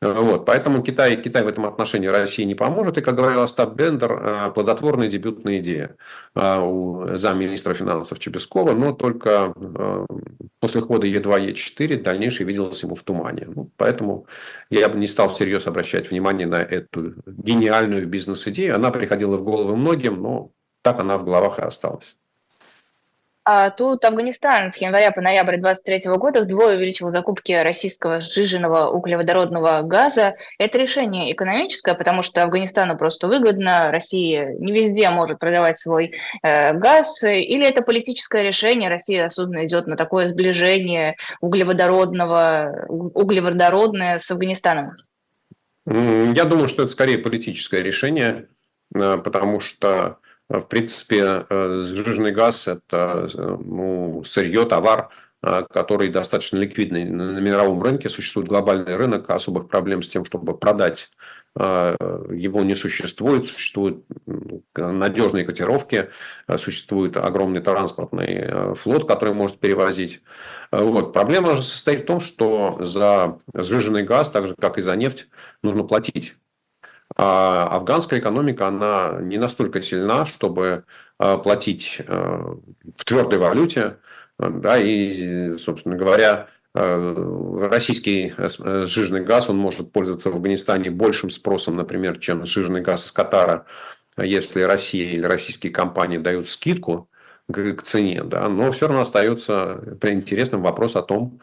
[0.00, 0.46] Вот.
[0.46, 2.98] Поэтому Китай, Китай в этом отношении России не поможет.
[2.98, 5.96] И, как говорил Остап Бендер э, плодотворная дебютная идея
[6.34, 10.06] э, у замминистра финансов Чебескова, но только э,
[10.60, 13.48] после хода Е2, Е4 дальнейшее виделось ему в тумане.
[13.54, 14.26] Ну, поэтому
[14.70, 18.74] я бы не стал всерьез обращать внимание на эту гениальную бизнес-идею.
[18.74, 20.50] Она приходила в голову многим, но
[20.82, 22.16] так она в головах и осталась.
[23.50, 29.80] А тут Афганистан с января по ноябрь 2023 года вдвое увеличил закупки российского сжиженного углеводородного
[29.80, 30.34] газа.
[30.58, 36.74] Это решение экономическое, потому что Афганистану просто выгодно, Россия не везде может продавать свой э,
[36.74, 44.92] газ, или это политическое решение, Россия осознанно идет на такое сближение углеводородного, углеводородное с Афганистаном?
[45.86, 48.48] Я думаю, что это скорее политическое решение,
[48.94, 55.10] э, потому что в принципе, э, сжиженный газ– это ну, сырье, товар,
[55.42, 57.04] э, который достаточно ликвидный.
[57.04, 61.10] На мировом рынке существует глобальный рынок, особых проблем с тем, чтобы продать
[61.54, 61.96] э,
[62.32, 64.06] его не существует, существуют
[64.74, 66.08] надежные котировки,
[66.56, 70.22] существует огромный транспортный флот, который может перевозить.
[70.72, 71.12] Вот.
[71.12, 75.28] Проблема же состоит в том, что за сжиженный газ, так же как и за нефть,
[75.62, 76.36] нужно платить.
[77.16, 80.84] А афганская экономика, она не настолько сильна, чтобы
[81.18, 82.56] а, платить а,
[82.96, 83.96] в твердой валюте.
[84.38, 92.18] Да, и, собственно говоря, российский сжиженный газ, он может пользоваться в Афганистане большим спросом, например,
[92.18, 93.66] чем сжиженный газ из Катара,
[94.16, 97.08] если Россия или российские компании дают скидку
[97.50, 101.40] к цене, да, но все равно остается интересным вопрос о том,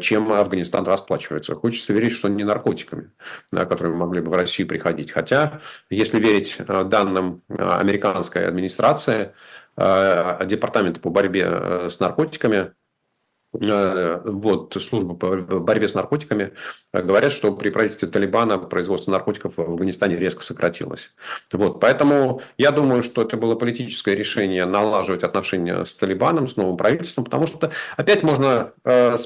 [0.00, 1.54] чем Афганистан расплачивается.
[1.54, 3.10] Хочется верить, что не наркотиками,
[3.52, 5.10] которые могли бы в Россию приходить.
[5.10, 9.32] Хотя, если верить а, данным а, американской администрации,
[9.76, 12.72] Департамента по борьбе с наркотиками, Э,
[13.52, 16.52] вот, служба по борьбе с наркотиками
[16.92, 21.12] э, говорят, что при правительстве Талибана производство наркотиков в Афганистане резко сократилось.
[21.52, 26.76] Вот, поэтому я думаю, что это было политическое решение налаживать отношения с Талибаном, с новым
[26.76, 29.16] правительством, потому что опять можно, э,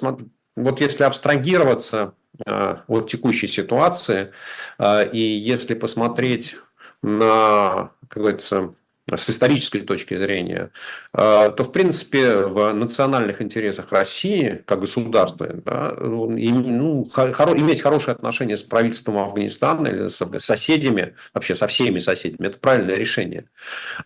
[0.55, 2.15] вот если абстрагироваться
[2.47, 4.33] от текущей ситуации,
[4.81, 6.57] и если посмотреть
[7.03, 8.75] на, как говорится,
[9.11, 10.71] с исторической точки зрения,
[11.13, 18.13] э, то, в принципе, в национальных интересах России, как государства, да, ну, хоро, иметь хорошие
[18.13, 23.47] отношения с правительством Афганистана или с соседями, вообще со всеми соседями, это правильное решение.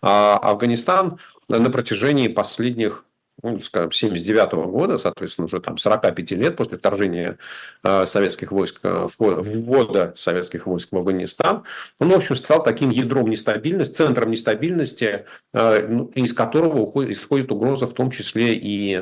[0.01, 3.05] А Афганистан на протяжении последних
[3.43, 7.37] ну, скажем, 79 года, соответственно, уже там 45 лет после вторжения
[7.83, 11.63] э, советских войск, э, ввода советских войск в Афганистан,
[11.99, 17.85] он, в общем, стал таким ядром нестабильности, центром нестабильности, э, ну, из которого исходит угроза
[17.85, 18.97] в том числе и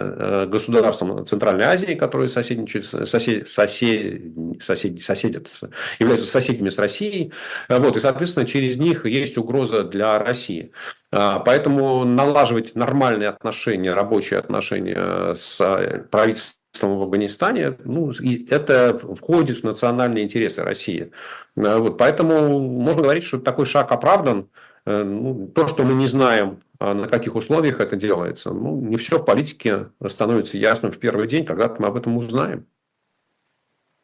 [0.48, 4.22] государствам Центральной Азии, которые соседничают, сосед, сосед,
[4.62, 5.48] сосед, соседят,
[6.00, 7.32] являются соседями с Россией.
[7.70, 10.72] Вот, и, соответственно, через них есть угроза для России.
[11.18, 18.12] А, поэтому налаживать нормальные отношения, рабочие отношения с э, правительством в Афганистане, ну,
[18.50, 21.12] это входит в национальные интересы России.
[21.56, 24.50] А, вот, поэтому можно говорить, что такой шаг оправдан.
[24.86, 28.98] Э, ну, то, что мы не знаем, а, на каких условиях это делается, ну, не
[28.98, 32.66] все в политике становится ясным в первый день, когда мы об этом узнаем.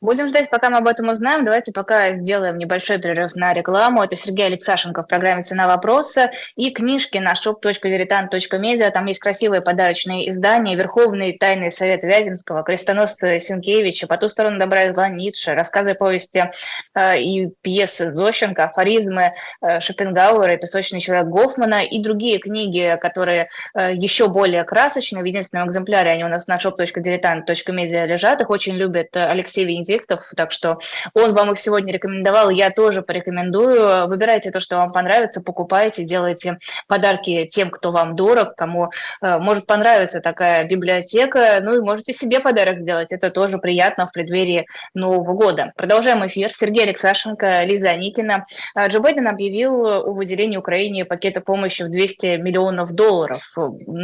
[0.02, 1.46] Будем ждать, пока мы об этом узнаем.
[1.46, 4.02] Давайте пока сделаем небольшой перерыв на рекламу.
[4.02, 8.90] Это Сергей Алексашенко в программе «Цена вопроса» и книжки на shop.diletant.media.
[8.90, 10.76] Там есть красивые подарочные издания.
[10.76, 16.50] Верховный тайный совет Вяземского, крестоносцы Сенкевича, «По ту сторону добра и зла» Ницше, рассказы, повести
[16.96, 23.94] э, и пьесы Зощенко, афоризмы э, Шопенгауэра, «Песочный человек» Гофмана и другие книги, которые э,
[23.94, 25.22] еще более красочные.
[25.22, 28.42] В единственном экземпляре они у нас на shop.diletant.media лежат.
[28.42, 30.80] Их очень любит Алексей Венедиктов конфликтов, так что
[31.13, 34.08] он вам их сегодня рекомендовал, я тоже порекомендую.
[34.08, 39.65] Выбирайте то, что вам понравится, покупайте, делайте подарки тем, кто вам дорог, кому э, может
[39.65, 45.34] понравиться такая библиотека, ну и можете себе подарок сделать, это тоже приятно в преддверии Нового
[45.34, 45.73] года.
[45.75, 46.51] Продолжаем эфир.
[46.54, 48.45] Сергей Алексашенко, Лиза Аникина.
[48.75, 53.56] А, Джо Байден объявил о выделении Украине пакета помощи в 200 миллионов долларов.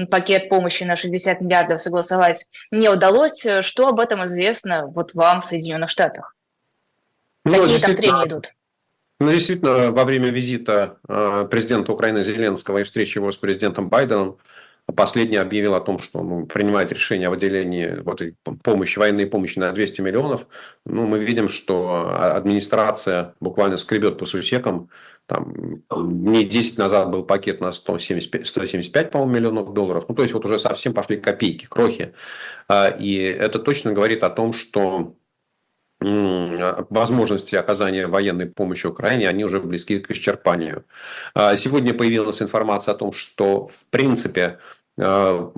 [0.09, 3.45] Пакет помощи на 60 миллиардов согласовать не удалось.
[3.61, 6.35] Что об этом известно вот вам, Соединенным Соединенных Штатах?
[7.45, 8.53] Ну, Какие там трения идут?
[9.19, 14.37] Ну, действительно, во время визита э, президента Украины Зеленского и встречи его с президентом Байденом,
[14.95, 18.21] последний объявил о том, что ну, принимает решение о выделении вот,
[18.63, 20.47] помощи, военной помощи на 200 миллионов.
[20.85, 24.89] Ну, мы видим, что администрация буквально скребет по сусекам.
[25.25, 30.05] Там, не 10 назад был пакет на 175, 175 по миллионов долларов.
[30.07, 32.13] Ну, то есть, вот уже совсем пошли копейки, крохи.
[32.69, 35.15] А, и это точно говорит о том, что
[35.99, 40.85] возможности оказания военной помощи Украине, они уже близки к исчерпанию.
[41.33, 44.59] А, сегодня появилась информация о том, что в принципе
[44.99, 45.51] а,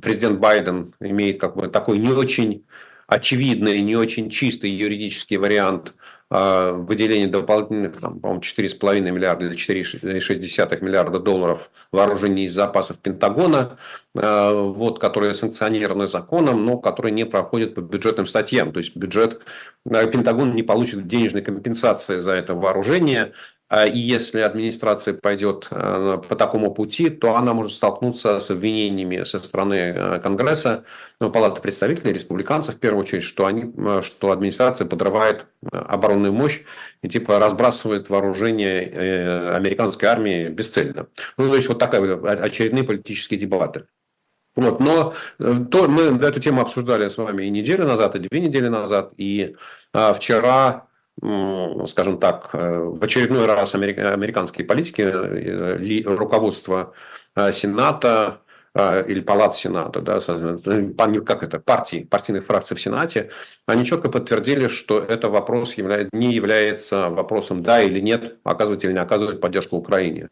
[0.00, 2.64] президент Байден имеет как бы такой не очень
[3.06, 5.94] очевидный, не очень чистый юридический вариант
[6.32, 13.78] а, выделения дополнительных, там, по-моему, 4,5 миллиарда или 4,6 миллиарда долларов вооружений из запасов Пентагона,
[14.16, 18.72] а, вот, которые санкционированы законом, но которые не проходят по бюджетным статьям.
[18.72, 19.40] То есть бюджет
[19.90, 23.32] а, Пентагон не получит денежной компенсации за это вооружение,
[23.70, 29.38] и если администрация пойдет э, по такому пути, то она может столкнуться с обвинениями со
[29.38, 30.84] стороны э, Конгресса,
[31.20, 36.62] ну, Палаты представителей, республиканцев, в первую очередь, что, они, э, что администрация подрывает оборонную мощь
[37.02, 41.06] и типа разбрасывает вооружение американской армии бесцельно.
[41.36, 43.84] Ну, то есть, вот такая очередные политические дебаты.
[44.56, 48.66] Вот, но то, мы эту тему обсуждали с вами и неделю назад, и две недели
[48.66, 49.54] назад, и
[49.92, 50.88] а, вчера
[51.86, 56.92] скажем так, э, в очередной раз американские политики, э, руководство
[57.36, 58.40] э, Сената
[59.08, 60.20] или Палат Сената, да,
[61.26, 63.30] как это, партий, партийных фракций в Сенате,
[63.66, 69.00] они четко подтвердили, что это вопрос не является вопросом да или нет, оказывать или не
[69.00, 70.28] оказывать поддержку Украине.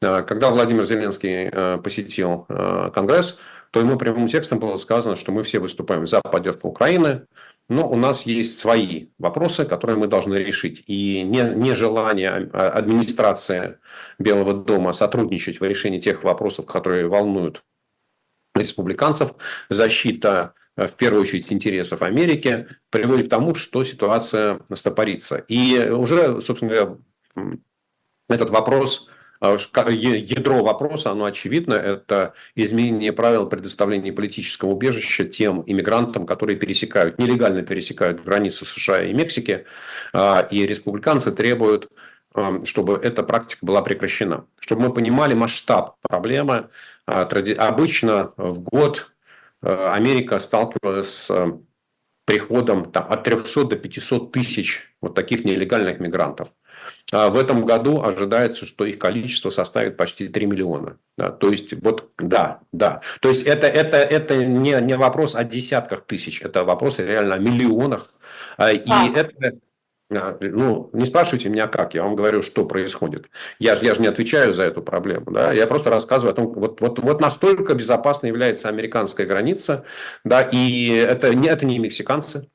[0.00, 2.46] Когда Владимир Зеленский посетил
[2.94, 3.40] Конгресс,
[3.72, 7.26] то ему прямым текстом было сказано, что мы все выступаем за поддержку Украины,
[7.68, 10.82] но у нас есть свои вопросы, которые мы должны решить.
[10.86, 13.78] И нежелание а, администрации
[14.18, 17.64] Белого дома сотрудничать в решении тех вопросов, которые волнуют
[18.54, 19.32] республиканцев,
[19.70, 25.36] защита э, в первую очередь интересов Америки, приводит к тому, что ситуация стопорится.
[25.48, 27.58] И уже, собственно говоря,
[28.28, 36.26] этот вопрос а ядро вопроса, оно очевидно, это изменение правил предоставления политического убежища тем иммигрантам,
[36.26, 39.66] которые пересекают, нелегально пересекают границы США и Мексики,
[40.12, 41.88] а, и республиканцы требуют
[42.34, 44.46] а, чтобы эта практика была прекращена.
[44.60, 46.68] Чтобы мы понимали масштаб проблемы,
[47.04, 49.10] обычно в год
[49.60, 51.30] Америка сталкивалась с
[52.24, 56.48] приходом там, от 300 до 500 тысяч вот таких нелегальных мигрантов.
[57.12, 60.96] А в этом году ожидается, что их количество составит почти 3 миллиона.
[61.18, 63.02] Да, то есть, вот, да, да.
[63.20, 67.38] То есть, это, это, это не, не вопрос о десятках тысяч, это вопрос реально о
[67.38, 68.10] миллионах.
[68.56, 69.08] А, и а.
[69.14, 69.58] это,
[70.40, 73.28] ну, не спрашивайте меня как, я вам говорю, что происходит.
[73.58, 75.30] Я, я же не отвечаю за эту проблему.
[75.30, 75.52] Да?
[75.52, 79.84] Я просто рассказываю о том, вот, вот, вот настолько безопасной является американская граница.
[80.24, 82.48] Да, и это, это не мексиканцы,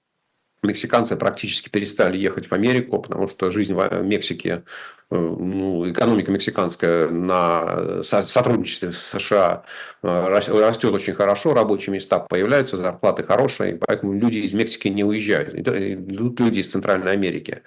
[0.64, 4.64] мексиканцы практически перестали ехать в Америку, потому что жизнь в Мексике
[5.10, 9.64] Э, ну, экономика мексиканская на сотрудничестве с США
[10.04, 15.54] э, растет очень хорошо, рабочие места появляются, зарплаты хорошие, поэтому люди из Мексики не уезжают,
[15.56, 17.62] идут люди из Центральной Америки.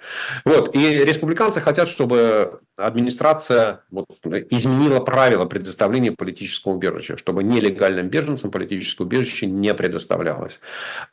[0.45, 0.75] Вот.
[0.75, 4.07] И республиканцы хотят, чтобы администрация вот,
[4.49, 10.59] изменила правила предоставления политического убежища, чтобы нелегальным беженцам политическое убежище не предоставлялось.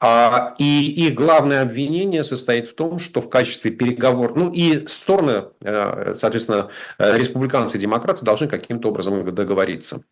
[0.00, 5.44] А, и их главное обвинение состоит в том, что в качестве переговоров, ну и стороны
[5.61, 10.02] э, соответственно, э, республиканцы и демократы должны каким-то образом договориться.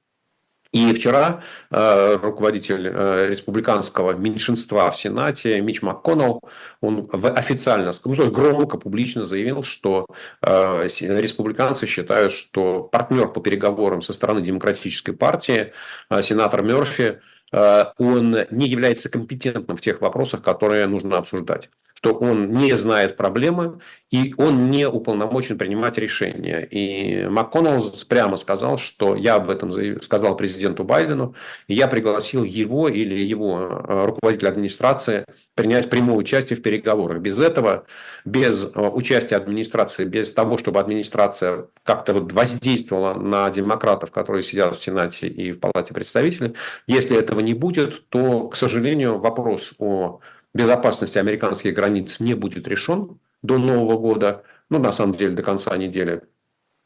[0.76, 6.42] И вчера э, руководитель э, республиканского меньшинства в Сенате Мич МакКоннелл,
[6.82, 10.04] он официально, ну, громко, публично заявил, что
[10.42, 15.72] э, республиканцы считают, что партнер по переговорам со стороны Демократической партии,
[16.10, 17.20] э, сенатор Мерфи,
[17.52, 23.16] э, он не является компетентным в тех вопросах, которые нужно обсуждать что он не знает
[23.16, 23.80] проблемы
[24.10, 26.60] и он не уполномочен принимать решения.
[26.60, 31.34] И МакКоннелл прямо сказал, что я об этом сказал президенту Байдену,
[31.66, 35.24] и я пригласил его или его э, руководителя администрации
[35.56, 37.18] принять прямое участие в переговорах.
[37.18, 37.86] Без этого,
[38.24, 44.76] без э, участия администрации, без того, чтобы администрация как-то вот воздействовала на демократов, которые сидят
[44.76, 46.54] в Сенате и в Палате представителей,
[46.86, 50.20] если этого не будет, то, к сожалению, вопрос о
[50.56, 55.76] безопасности американских границ не будет решен до Нового года, ну, на самом деле, до конца
[55.76, 56.22] недели.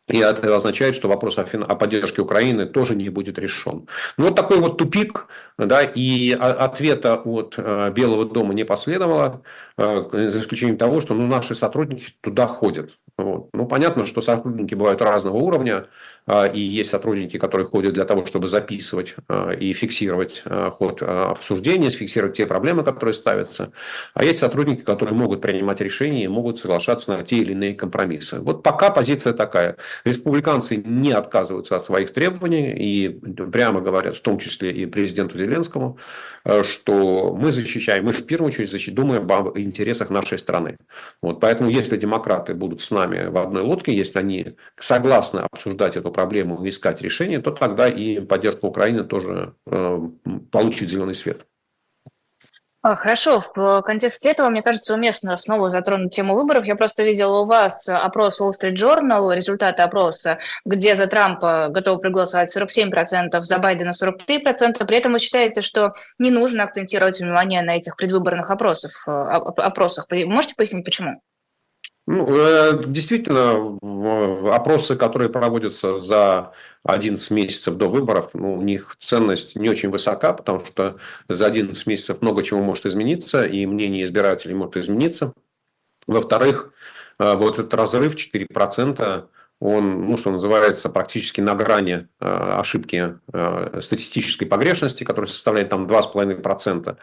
[0.09, 3.87] И это означает, что вопрос о, о поддержке Украины тоже не будет решен.
[4.17, 9.43] Ну, вот такой вот тупик, да, и ответа от э, Белого дома не последовало,
[9.77, 12.91] э, за исключением того, что ну, наши сотрудники туда ходят.
[13.23, 13.51] Вот.
[13.53, 15.87] Ну, понятно, что сотрудники бывают разного уровня,
[16.27, 21.03] а, и есть сотрудники, которые ходят для того, чтобы записывать а, и фиксировать а, ход
[21.03, 23.73] обсуждения, фиксировать те проблемы, которые ставятся.
[24.15, 28.41] А есть сотрудники, которые могут принимать решения и могут соглашаться на те или иные компромиссы.
[28.41, 29.77] Вот пока позиция такая.
[30.05, 35.99] Республиканцы не отказываются от своих требований и прямо говорят, в том числе и президенту Зеленскому,
[36.63, 40.77] что мы защищаем, мы в первую очередь думаем об интересах нашей страны.
[41.23, 46.11] Вот, поэтому если демократы будут с нами в одной лодке, если они согласны обсуждать эту
[46.11, 49.99] проблему, искать решение, то тогда и поддержка Украины тоже э,
[50.51, 51.47] получит зеленый свет.
[52.83, 56.65] А, хорошо, в контексте этого, мне кажется, уместно снова затронуть тему выборов.
[56.65, 62.01] Я просто видела у вас опрос Wall Street Journal, результаты опроса, где за Трампа готовы
[62.01, 64.87] проголосовать 47%, за Байдена 43%.
[64.87, 69.05] При этом вы считаете, что не нужно акцентировать внимание на этих предвыборных опросах.
[69.07, 70.07] Э, опросах.
[70.11, 71.21] Можете пояснить, почему?
[72.13, 73.79] Ну, э, действительно,
[74.53, 76.51] опросы, которые проводятся за
[76.83, 80.97] 11 месяцев до выборов, ну, у них ценность не очень высока, потому что
[81.29, 85.33] за 11 месяцев много чего может измениться, и мнение избирателей может измениться.
[86.09, 86.73] Во-вторых,
[87.21, 89.29] э, вот этот разрыв 4%,
[89.61, 93.19] он, ну, что называется, практически на грани э, ошибки
[93.81, 96.97] статистической погрешности, которая составляет там 2,5%.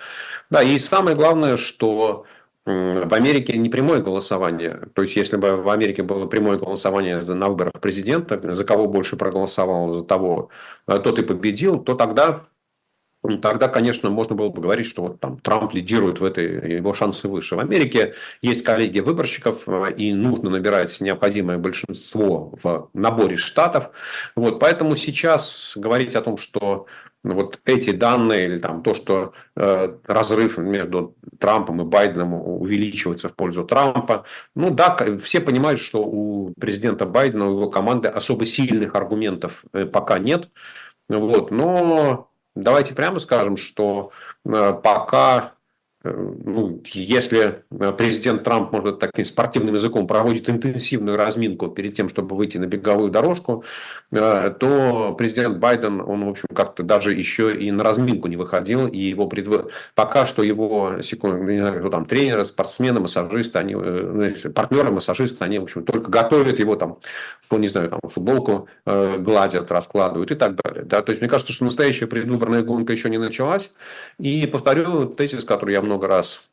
[0.49, 2.25] Да, и самое главное, что
[2.67, 4.89] в Америке не прямое голосование.
[4.93, 9.15] То есть, если бы в Америке было прямое голосование на выборах президента, за кого больше
[9.15, 10.49] проголосовал, за того,
[10.87, 12.43] э, тот и победил, то тогда
[13.41, 17.27] Тогда, конечно, можно было бы говорить, что вот там Трамп лидирует в этой, его шансы
[17.27, 17.55] выше.
[17.55, 23.89] В Америке есть коллегия выборщиков, э, и нужно набирать необходимое большинство в наборе штатов.
[24.35, 26.85] Вот, поэтому сейчас говорить о том, что
[27.23, 33.35] вот эти данные или там то, что э, разрыв между Трампом и Байденом увеличивается в
[33.35, 34.25] пользу Трампа.
[34.55, 39.85] Ну да, все понимают, что у президента Байдена, у его команды особо сильных аргументов э,
[39.85, 40.49] пока нет.
[41.09, 44.11] Вот, но давайте прямо скажем, что
[44.45, 45.53] э, пока
[46.15, 52.35] ну, если э, президент Трамп, может, таким спортивным языком проводит интенсивную разминку перед тем, чтобы
[52.35, 53.63] выйти на беговую дорожку,
[54.11, 58.87] э, то президент Байден, он, в общем, как-то даже еще и на разминку не выходил,
[58.87, 59.71] и его предв...
[59.95, 61.41] пока что его секунд...
[61.41, 66.59] не знаю, там, тренеры, спортсмены, массажисты, они, ну, партнеры, массажисты, они, в общем, только готовят
[66.59, 66.99] его там,
[67.51, 70.83] не знаю, там, футболку гладят, раскладывают и так далее.
[70.85, 71.01] Да?
[71.01, 73.73] То есть, мне кажется, что настоящая предвыборная гонка еще не началась.
[74.19, 76.47] И повторю тезис, который я много много раз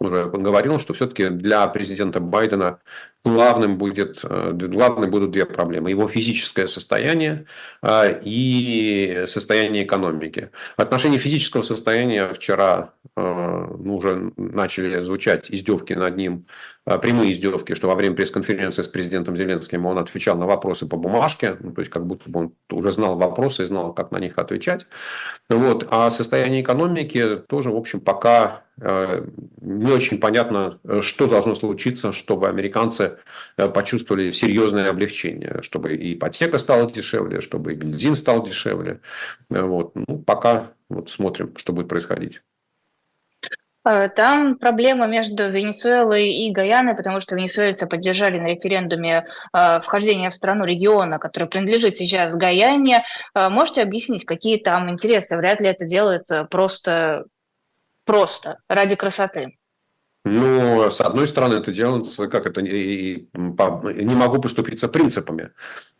[0.00, 2.80] уже говорил, что все-таки для президента Байдена
[3.24, 5.90] главным, будет, э, главным будут две проблемы.
[5.90, 7.46] Его физическое состояние
[7.80, 10.50] э, и состояние экономики.
[10.76, 16.46] В отношении физического состояния вчера э, ну, уже начали звучать издевки над ним,
[16.84, 21.56] прямые издевки, что во время пресс-конференции с президентом Зеленским он отвечал на вопросы по бумажке,
[21.60, 24.36] ну, то есть как будто бы он уже знал вопросы и знал, как на них
[24.36, 24.86] отвечать.
[25.48, 25.86] Вот.
[25.90, 33.18] А состояние экономики тоже, в общем, пока не очень понятно, что должно случиться, чтобы американцы
[33.56, 39.00] Э, почувствовали серьезное облегчение, чтобы и ипотека стала дешевле, чтобы и бензин стал дешевле.
[39.50, 39.92] Э, вот.
[39.94, 42.42] Ну, пока вот смотрим, что будет происходить.
[43.86, 50.34] Э, там проблема между Венесуэлой и Гаяной, потому что венесуэльцы поддержали на референдуме вхождение в
[50.34, 53.04] страну региона, который принадлежит сейчас Гаяне.
[53.34, 55.36] Можете объяснить, какие там интересы?
[55.36, 57.26] Вряд ли это делается просто,
[58.04, 59.56] просто ради красоты.
[60.26, 65.50] Ну, с одной стороны, это делается, как это, и, не могу поступиться принципами.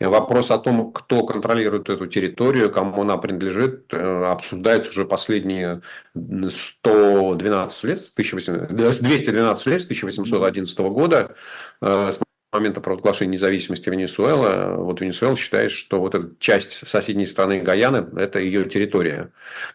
[0.00, 5.82] Вопрос о том, кто контролирует эту территорию, кому она принадлежит, э, обсуждается уже последние
[6.14, 11.34] 112 лет, 1800, 212 лет с 1811 года,
[11.82, 12.23] э, с
[12.54, 18.38] момента провозглашения независимости Венесуэлы, вот Венесуэла считает, что вот эта часть соседней страны Гаяны– это
[18.38, 19.30] ее территория.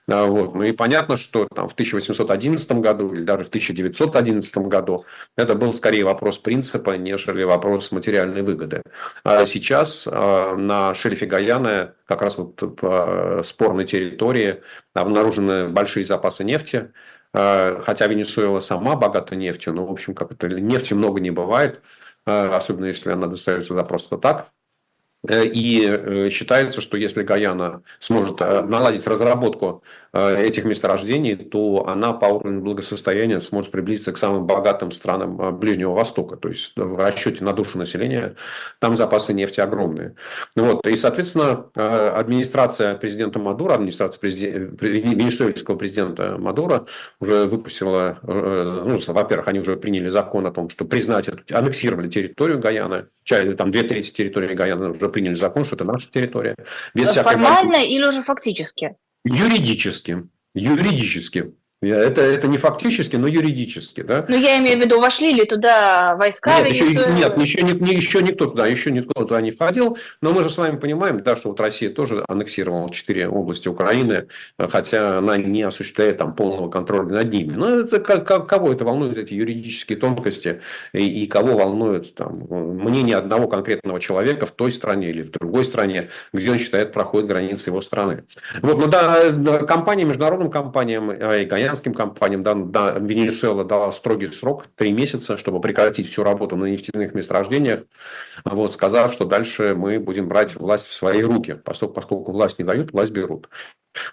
[0.08, 0.56] А, вот.
[0.56, 5.06] Ну и понятно, что там в 1811 году или даже в 1911 году
[5.36, 8.82] это был скорее вопрос принципа, нежели вопрос материальной выгоды.
[9.24, 14.64] А сейчас а, на шельфе Гаяны, как раз вот в спорной территории,
[14.94, 16.92] обнаружены большие запасы нефти,
[17.32, 21.82] хотя Венесуэла сама богата нефтью, но, в общем, как это, нефти много не бывает,
[22.30, 24.52] особенно если она достается туда просто так.
[25.28, 32.26] Э, и э, считается, что если Гаяна сможет наладить разработку этих месторождений, то она по
[32.26, 36.36] уровню благосостояния сможет приблизиться к самым богатым странам Ближнего Востока.
[36.36, 38.36] То есть в расчете на душу населения
[38.80, 40.16] там запасы нефти огромные.
[40.56, 40.88] Вот.
[40.88, 46.86] И, соответственно, администрация президента Мадура, администрация президента, венесуэльского президента Мадура
[47.20, 53.06] уже выпустила, ну, во-первых, они уже приняли закон о том, что признать, аннексировали территорию Гаяны,
[53.58, 56.56] там две трети территории Гаяны уже приняли закон, что это наша территория.
[56.96, 57.90] Без Формально всякой...
[57.90, 58.96] или уже фактически?
[59.26, 60.30] Юридически.
[60.54, 61.54] Юридически.
[61.82, 64.26] Это, это не фактически, но юридически, да?
[64.28, 66.60] Ну, я имею в виду, вошли ли туда войска?
[66.60, 69.98] Нет, еще, нет еще, не, еще никто туда, еще никто туда не входил.
[70.22, 74.28] Но мы же с вами понимаем, да, что вот Россия тоже аннексировала четыре области Украины,
[74.58, 77.54] хотя она не осуществляет там полного контроля над ними.
[77.54, 80.60] Но это как, как, кого это волнует, эти юридические тонкости,
[80.92, 85.64] и, и кого волнует там, мнение одного конкретного человека в той стране или в другой
[85.64, 88.26] стране, где он считает проходит границы его страны.
[88.62, 94.66] Вот, но да, компаниям, международным компаниям и итальянским компаниям, да, да, Венесуэла дала строгий срок,
[94.76, 97.82] три месяца, чтобы прекратить всю работу на нефтяных месторождениях,
[98.44, 102.66] вот, сказав, что дальше мы будем брать власть в свои руки, поскольку, поскольку власть не
[102.66, 103.50] дают, власть берут.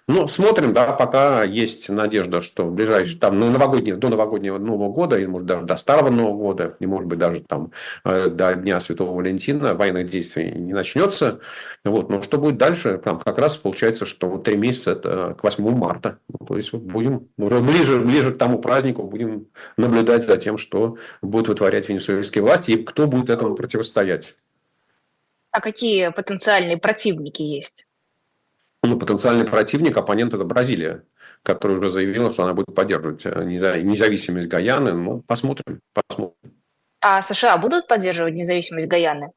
[0.07, 4.91] Ну, смотрим, да, пока есть надежда, что в ближайшие, там, на новогодние, до новогоднего Нового
[4.91, 7.71] года, или, может, даже до Старого Нового года, и, может быть, даже там
[8.03, 11.39] э, до Дня Святого Валентина военных действий не начнется.
[11.83, 12.09] Вот.
[12.09, 12.97] Но что будет дальше?
[12.97, 16.19] Там как раз получается, что три месяца это к 8 марта.
[16.27, 19.47] Ну, то есть, вот будем уже ближе, ближе к тому празднику будем
[19.77, 24.35] наблюдать за тем, что будут вытворять венесуэльские власти, и кто будет этому противостоять.
[25.51, 27.87] А какие потенциальные противники есть?
[28.87, 31.03] Ну, потенциальный противник, оппонент– это Бразилия,
[31.43, 34.93] которая уже заявила, что она будет поддерживать э, независимость Гаяны.
[34.93, 36.35] Ну, посмотрим, посмотрим.
[37.01, 39.31] А США будут поддерживать независимость Гаяны?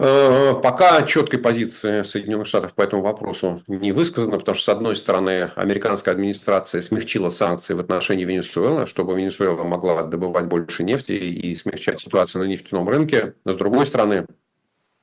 [0.00, 4.94] Э, пока четкой позиции Соединенных Штатов по этому вопросу не высказано, потому что, с одной
[4.94, 11.52] стороны, американская администрация смягчила санкции в отношении Венесуэлы, чтобы Венесуэла могла добывать больше нефти и
[11.56, 13.34] смягчать ситуацию на нефтяном рынке.
[13.44, 14.26] Но, с другой стороны,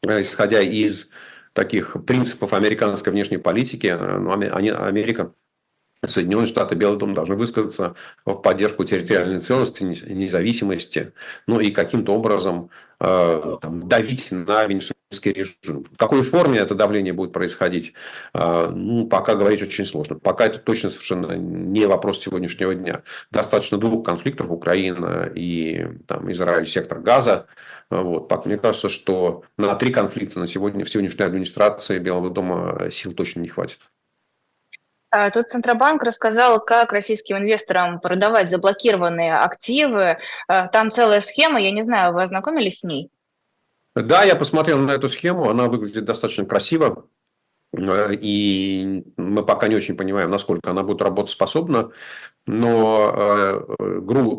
[0.07, 1.11] э, исходя из
[1.55, 5.31] таких принципов американской внешней политики, ну, они, Америка
[6.05, 7.95] Соединенные Штаты, Белый дом должны высказаться
[8.25, 11.13] в поддержку территориальной целостности, независимости,
[11.47, 15.85] ну и каким-то образом э, там, давить на венесуэльский режим.
[15.85, 17.93] В какой форме это давление будет происходить,
[18.33, 20.19] э, ну, пока говорить очень сложно.
[20.19, 23.03] Пока это точно совершенно не вопрос сегодняшнего дня.
[23.31, 27.47] Достаточно двух конфликтов, Украина и там, Израиль, сектор газа,
[27.89, 28.45] вот.
[28.45, 33.41] Мне кажется, что на три конфликта на сегодня в сегодняшней администрации Белого дома сил точно
[33.41, 33.79] не хватит.
[35.11, 40.17] А, тут Центробанк рассказал, как российским инвесторам продавать заблокированные активы.
[40.47, 43.09] А, там целая схема, я не знаю, вы ознакомились с ней?
[43.95, 47.07] Да, я посмотрел на эту схему, она выглядит достаточно красиво.
[47.77, 51.91] И мы пока не очень понимаем, насколько она будет работоспособна.
[52.45, 53.53] Но э,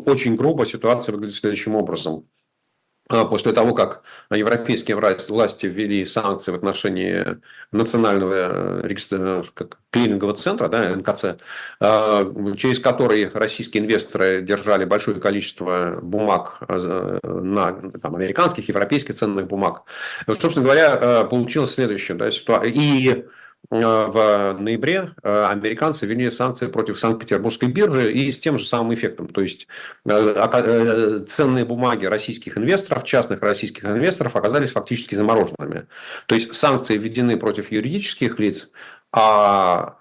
[0.05, 2.27] очень грубо ситуация выглядит следующим образом.
[3.09, 7.37] А, после того, как европейские власти ввели санкции в отношении
[7.71, 9.43] национального э, э,
[9.91, 11.37] клинингового центра, да, НКЦ,
[11.79, 12.25] а,
[12.57, 19.83] через который российские инвесторы держали большое количество бумаг э, на там, американских, европейских ценных бумаг.
[20.27, 22.17] Собственно говоря, получилось следующее.
[22.17, 22.71] Да, ситуация.
[22.71, 23.25] И
[23.69, 29.27] в ноябре э, американцы ввели санкции против Санкт-Петербургской биржи и с тем же самым эффектом.
[29.27, 29.67] То есть
[30.05, 35.87] э, ценные бумаги российских инвесторов, частных российских инвесторов оказались фактически замороженными.
[36.27, 38.71] То есть санкции введены против юридических лиц,
[39.11, 39.95] а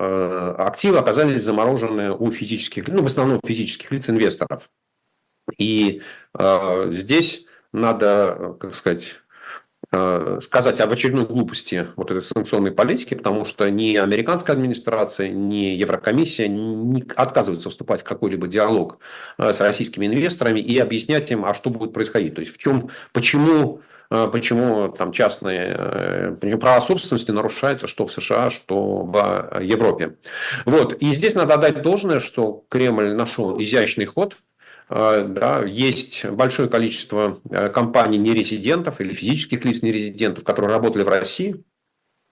[0.59, 4.69] активы оказались заморожены у физических, ну, в основном физических лиц инвесторов.
[5.59, 6.03] И
[6.37, 9.26] здесь надо, как сказать, Э,
[9.91, 16.49] сказать об очередной глупости вот этой санкционной политики, потому что ни американская администрация, ни Еврокомиссия
[16.49, 18.99] не отказываются вступать в какой-либо диалог
[19.39, 22.35] э, с российскими инвесторами и объяснять им, а что будет происходить.
[22.35, 23.81] То есть, в чем, почему
[24.11, 30.17] э, почему там частные почему права собственности нарушаются что в США, что в Европе.
[30.65, 30.95] Вот.
[30.95, 34.56] И здесь надо отдать должное, что Кремль нашел изящный ход, Э,
[34.89, 41.65] да, есть большое количество э, компаний нерезидентов или физических лиц нерезидентов, которые работали в России,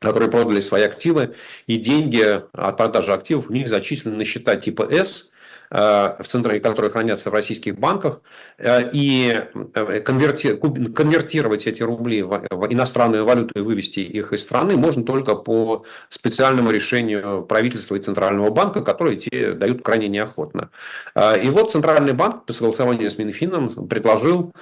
[0.00, 1.34] которые продали свои активы,
[1.66, 5.32] и деньги от продажи активов у них зачислены на счета типа S,
[5.70, 8.20] в центре, которые хранятся в российских банках,
[8.58, 9.44] э, и
[9.74, 15.84] э, конвертировать эти рубли в иностранную валюту и вывести их из страны можно только по
[16.08, 20.70] специальному решению правительства и Центрального банка, которые те дают крайне неохотно.
[21.16, 24.52] И вот Центральный банк по согласованию с Минфином предложил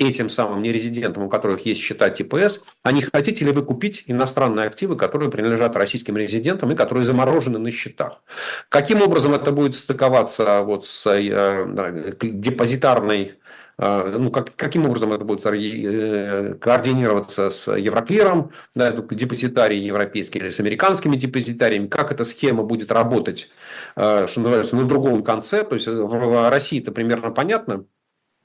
[0.00, 4.04] этим самым нерезидентам, у которых есть счета типа С, а не хотите ли вы купить
[4.06, 8.22] иностранные активы, которые принадлежат российским резидентам и которые заморожены на счетах.
[8.68, 13.34] Каким образом это будет стыковаться вот с э, депозитарной
[13.76, 20.48] э, ну, как, каким образом это будет э, координироваться с Евроклиром, да, депозитарий европейский или
[20.48, 23.50] с американскими депозитариями, как эта схема будет работать,
[23.94, 25.62] что называется, на другом конце.
[25.62, 27.84] То есть в России это примерно понятно,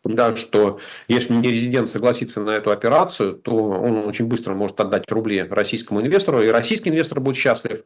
[0.05, 5.11] да, что если не резидент согласится на эту операцию, то он очень быстро может отдать
[5.11, 7.83] рубли российскому инвестору, и российский инвестор будет счастлив.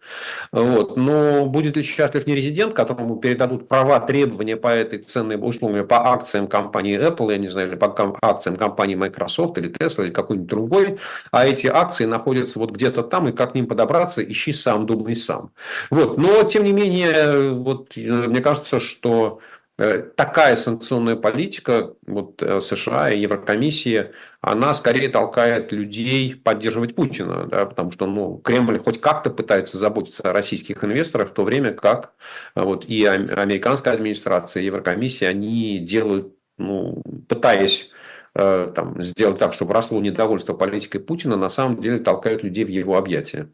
[0.52, 0.98] Вот.
[0.98, 6.12] Но будет ли счастлив не резидент, которому передадут права, требования по этой ценной услуге, по
[6.12, 10.50] акциям компании Apple, я не знаю, или по акциям компании Microsoft или Tesla или какой-нибудь
[10.50, 10.98] другой,
[11.32, 15.16] а эти акции находятся вот где-то там, и как к ним подобраться, ищи сам, думай
[15.16, 15.52] сам.
[15.90, 16.18] Вот.
[16.18, 23.12] Но, тем не менее, вот, мне кажется, что Э, такая санкционная политика вот, э, США
[23.12, 24.12] и Еврокомиссии,
[24.42, 30.30] она скорее толкает людей поддерживать Путина, да, потому что ну, Кремль хоть как-то пытается заботиться
[30.30, 32.14] о российских инвесторах, в то время как
[32.56, 37.92] э, вот, и американская администрация, и Еврокомиссия, они делают, ну, пытаясь
[38.36, 42.96] там, сделать так, чтобы росло недовольство политикой Путина, на самом деле толкают людей в его
[42.96, 43.50] объятия.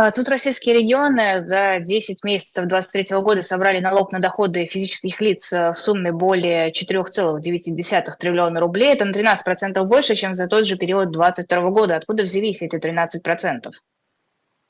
[0.00, 5.52] А тут российские регионы за 10 месяцев 2023 года собрали налог на доходы физических лиц
[5.52, 8.92] э, в сумме более 4,9 триллиона рублей.
[8.92, 11.96] Это на 13% больше, чем за тот же период 2022 года.
[11.96, 13.72] Откуда взялись эти 13%?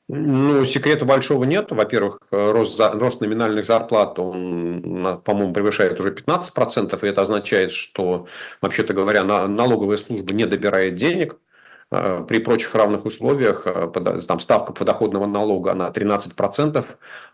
[0.09, 1.73] Ну, секрета большого нет.
[1.73, 8.29] Во-первых, рост, рост номинальных зарплат, он, по-моему, превышает уже 15%, и это означает, что,
[8.63, 11.48] вообще-то говоря, налоговая служба не добирает денег– Э,
[11.91, 13.91] при прочих равных условиях э,
[14.27, 16.85] там, ставка подоходного налога на 13%,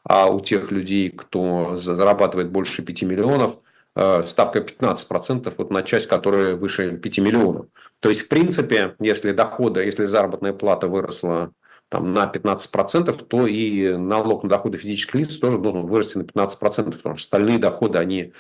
[0.05, 3.59] а у тех людей, кто зарабатывает больше 5 миллионов,
[3.97, 7.67] э, ставка 15%, вот на часть, которая выше 5 миллионов.
[7.99, 11.51] То есть, в принципе, если дохода, если заработная плата выросла
[11.89, 16.93] там, на 15%, то и налог на доходы физических лиц тоже должен вырасти на 15%,
[16.93, 18.33] потому что остальные доходы, они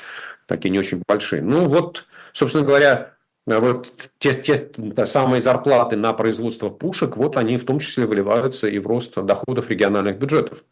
[0.47, 1.43] такие не очень большие.
[1.43, 3.14] Ну вот, собственно говоря,
[3.47, 8.79] вот те, те самые зарплаты на производство пушек, вот они в том числе выливаются и
[8.79, 10.65] в рост доходов региональных бюджетов.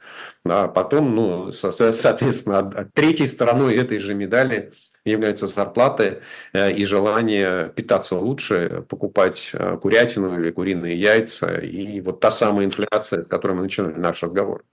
[0.45, 4.73] А потом, ну, соответственно, третьей стороной этой же медали
[5.05, 11.59] являются зарплаты э, и желание питаться лучше, покупать э, курятину или куриные яйца.
[11.59, 14.65] И вот та самая инфляция, с которой мы начинали наш разговор.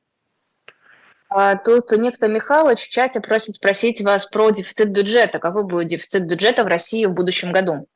[1.29, 5.39] А тут некто Михалыч в чате просит спросить вас про дефицит бюджета.
[5.39, 7.87] Какой будет дефицит бюджета в России в будущем году?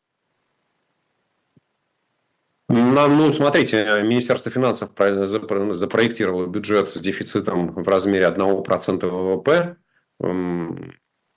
[2.70, 9.76] Ну, смотрите, Министерство финансов запроектировало бюджет с дефицитом в размере 1% ВВП.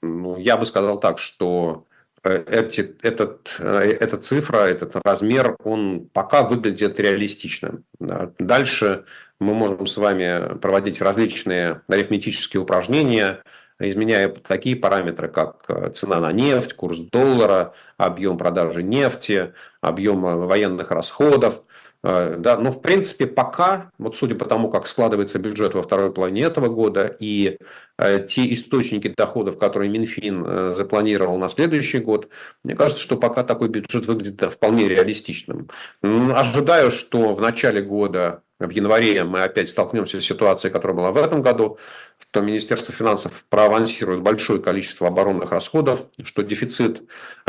[0.03, 1.87] Ну, я бы сказал так, что
[2.23, 7.85] э, эти, этот, э, эта цифра, этот размер, он пока выглядит реалистичным.
[7.99, 9.05] Дальше
[9.41, 13.43] мы можем с вами проводить различные арифметические упражнения,
[13.79, 20.91] изменяя такие параметры, как э, цена на нефть, курс доллара, объем продажи нефти, объем военных
[20.91, 21.63] расходов.
[22.09, 26.13] Э, да, но в принципе пока, вот судя по тому, как складывается бюджет во второй
[26.13, 27.59] половине этого года и
[27.99, 32.29] э, те источники доходов, которые Минфин запланировал на следующий год,
[32.63, 35.69] мне кажется, что пока такой бюджет выглядит вполне реалистичным.
[36.03, 41.17] Ожидаю, что в начале года в январе мы опять столкнемся с ситуацией, которая была в
[41.17, 41.79] этом году,
[42.19, 47.03] что Министерство финансов проавансирует большое количество оборонных расходов, что дефицит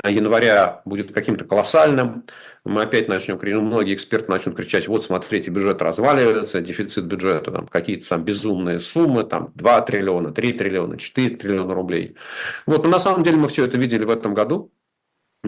[0.03, 2.24] января будет каким-то колоссальным.
[2.68, 7.68] Мы опять начнем, ну, многие эксперты начнут кричать, вот смотрите, бюджет разваливается, дефицит бюджета, там
[7.68, 12.18] какие-то там безумные суммы, там 2 триллиона, 3 триллиона, 4 триллиона рублей.
[12.65, 14.72] Вот, но на самом деле мы все это видели в этом году.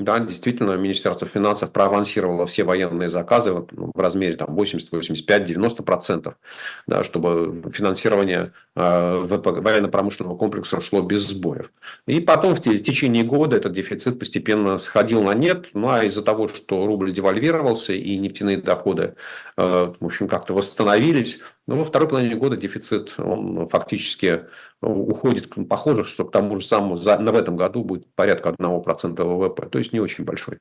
[0.04, 5.84] Да, действительно, Министерство финансов проавансировало все военные заказы ну, в размере там, 80, 85, 90
[5.84, 6.36] процентов,
[6.88, 11.72] да, чтобы финансирование э, военно-промышленного комплекса шло без сбоев.
[12.08, 16.48] И потом в течение года этот дефицит постепенно сходил на нет, ну а из-за того,
[16.48, 19.16] что рубль девальвировался и нефтяные доходы
[19.60, 24.46] в общем, как-то восстановились, ну, во второй половине года дефицит он фактически
[24.82, 29.68] уходит, похоже, что к тому же самому за, в этом году будет порядка 1% ВВП,
[29.68, 30.60] то есть не очень большой.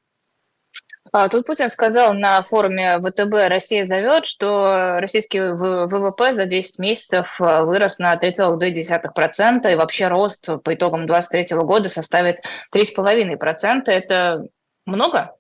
[1.13, 7.41] А, тут Путин сказал на форуме ВТБ «Россия зовет», что российский ВВП за 10 месяцев
[7.41, 12.41] а, вырос на 3,2%, и вообще рост по итогам 2023 года составит
[12.75, 13.85] 3,5%.
[13.87, 14.49] Это
[14.85, 15.38] много?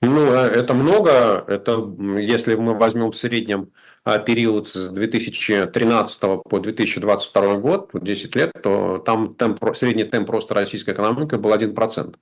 [0.00, 1.44] Ну, э, это много.
[1.46, 3.72] Это, если мы возьмем в среднем
[4.04, 10.54] а, период с 2013 по 2022 год, 10 лет, то там темп, средний темп роста
[10.54, 12.14] российской экономики был 1%.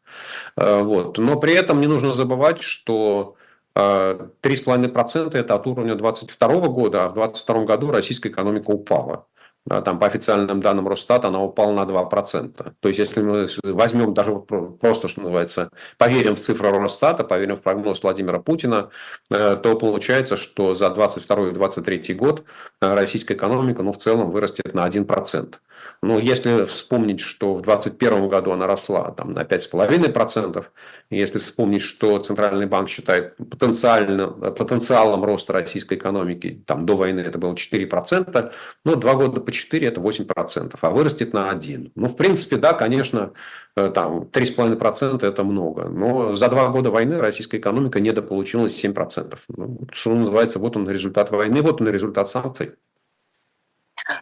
[0.56, 1.18] Э, вот.
[1.18, 3.36] Но при этом не нужно забывать, что
[3.74, 9.26] 3,5% э, это от уровня 2022 года, а в 2022 году российская экономика упала
[9.68, 12.72] там по официальным данным Росстата она упала на 2%.
[12.78, 17.62] То есть, если мы возьмем даже просто, что называется, поверим в цифры Росстата, поверим в
[17.62, 18.90] прогноз Владимира Путина,
[19.30, 22.44] э, то получается, что за 2022 и 2023 год
[22.80, 25.56] э, российская экономика ну, в целом вырастет на 1%.
[26.02, 30.64] Но если вспомнить, что в 2021 году она росла там, на 5,5%,
[31.10, 37.38] если вспомнить, что Центральный банк считает потенциальным, потенциалом роста российской экономики, там, до войны это
[37.38, 38.52] было 4%,
[38.84, 41.92] ну, два года по 4– это 8%, а вырастет на 1.
[41.94, 43.32] Ну, в принципе, да, конечно,
[43.76, 45.88] э, там 3,5%– это много.
[45.88, 49.38] Но за два года войны российская экономика недополучилась 7%.
[49.48, 52.72] Ну, что называется, вот он результат войны, вот он результат санкций.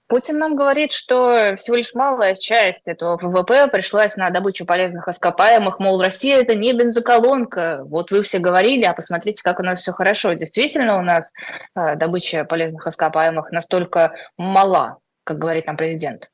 [0.07, 5.78] Путин нам говорит, что всего лишь малая часть этого ВВП пришлась на добычу полезных ископаемых,
[5.78, 7.82] мол, Россия это не бензоколонка.
[7.85, 10.32] Вот вы все говорили, а посмотрите, как у нас все хорошо.
[10.32, 11.35] Действительно, у нас
[11.74, 16.30] э, добыча полезных ископаемых настолько мала, как говорит нам президент.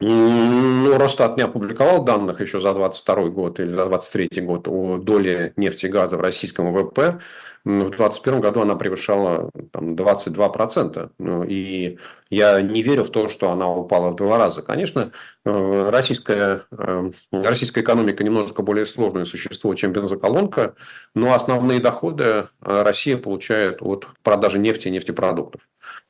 [0.00, 5.52] Ну, Росстат не опубликовал данных еще за 22 год или за 23 год о доле
[5.56, 7.20] нефти и газа в российском ВВП.
[7.64, 11.10] В 2021 году она превышала там, 22%.
[11.18, 11.98] Ну, и
[12.28, 14.60] я не верю в то, что она упала в два раза.
[14.60, 15.12] Конечно,
[15.46, 20.74] э, российская, э, российская экономика немножко более сложное существо, чем бензоколонка,
[21.14, 25.62] но основные доходы э, Россия получает от продажи нефти и нефтепродуктов.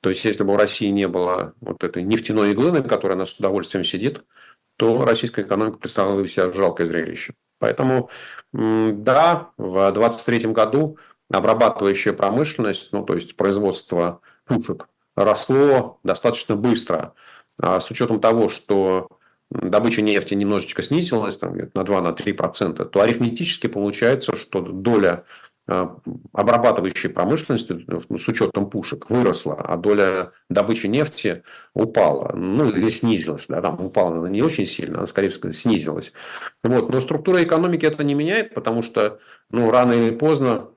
[0.04, 3.24] То есть, если бы у России не было вот этой нефтяной иглы, на которой она
[3.24, 4.22] с удовольствием сидит,
[4.76, 7.32] то российская экономика представляла бы себя жалкое зрелище.
[7.58, 8.10] Поэтому,
[8.52, 10.98] да, в 2023 году
[11.30, 17.14] обрабатывающая промышленность, ну, то есть производство пушек, росло достаточно быстро.
[17.58, 19.08] А с учетом того, что
[19.50, 25.24] добыча нефти немножечко снизилась там, на 2-3%, то арифметически получается, что доля
[25.66, 31.42] обрабатывающей промышленности ну, с учетом пушек выросла, а доля добычи нефти
[31.72, 36.12] упала, ну или снизилась, да, там упала она не очень сильно, она скорее всего снизилась.
[36.62, 36.90] Вот.
[36.90, 40.68] Но структура экономики это не меняет, потому что ну, рано или поздно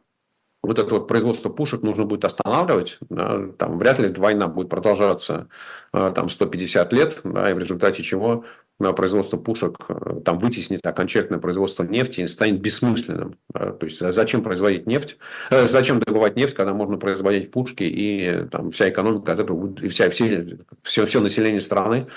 [0.64, 2.98] вот это вот производство пушек нужно будет останавливать.
[3.10, 5.50] Да, там вряд ли война будет продолжаться
[5.92, 8.46] а, там, 150 лет, да, и в результате чего
[8.80, 13.36] производство пушек э, там вытеснит окончательное производство нефти и станет бессмысленным.
[13.54, 15.18] То есть зачем производить нефть,
[15.50, 20.10] э, зачем добывать нефть, когда можно производить пушки и там вся экономика этого и вся,
[20.10, 22.08] все, все, все население страны,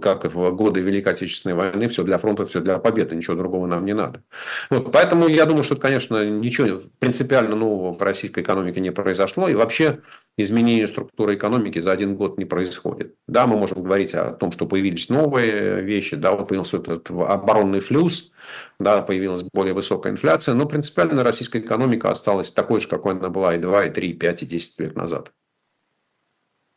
[0.00, 3.84] как в годы Великой Отечественной войны, все для фронта, все для победы, ничего другого нам
[3.84, 4.22] не надо.
[4.70, 9.48] Вот, поэтому я думаю, что, конечно, ничего принципиально нового в российской экономике не произошло.
[9.48, 10.00] И вообще
[10.42, 13.14] изменение структуры экономики за один год не происходит.
[13.26, 17.80] Да, мы можем говорить о том, что появились новые вещи, да, вот появился этот оборонный
[17.80, 18.32] флюс,
[18.78, 23.54] да, появилась более высокая инфляция, но принципиально российская экономика осталась такой же, какой она была
[23.54, 25.32] и 2, и 3, и 5, и 10 лет назад.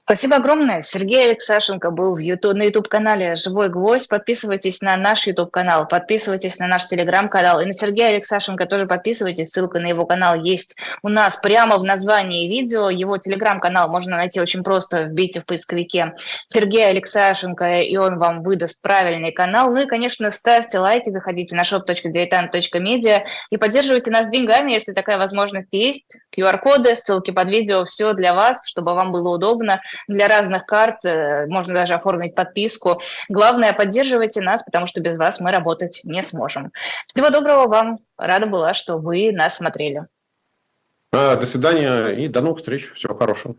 [0.06, 0.82] Спасибо огромное.
[0.82, 4.10] Сергей Алексашенко был в YouTube, на YouTube-канале «Живой гвоздь».
[4.10, 7.62] Подписывайтесь на наш YouTube-канал, подписывайтесь на наш Telegram-канал.
[7.62, 9.52] И на Сергея Алексашенко тоже подписывайтесь.
[9.52, 12.90] Ссылка на его канал есть у нас прямо в названии видео.
[12.90, 15.04] Его Telegram-канал можно найти очень просто.
[15.04, 16.16] Вбейте в поисковике
[16.48, 19.72] Сергей Алексашенко, и он вам выдаст правильный канал.
[19.72, 25.70] Ну и, конечно, ставьте лайки, заходите на shop.diletant.media и поддерживайте нас деньгами, если такая возможность
[25.72, 26.18] есть.
[26.38, 31.46] QR-коды, ссылки под видео, все для вас, чтобы вам было удобно для разных карт, э,
[31.48, 33.02] можно даже оформить подписку.
[33.30, 36.72] Главное, поддерживайте нас, потому что без вас мы работать не сможем.
[37.08, 38.00] Всего доброго вам.
[38.18, 40.08] Рада была, что вы нас смотрели.
[41.12, 42.92] До свидания и до новых встреч.
[42.94, 43.56] Всего хорошего.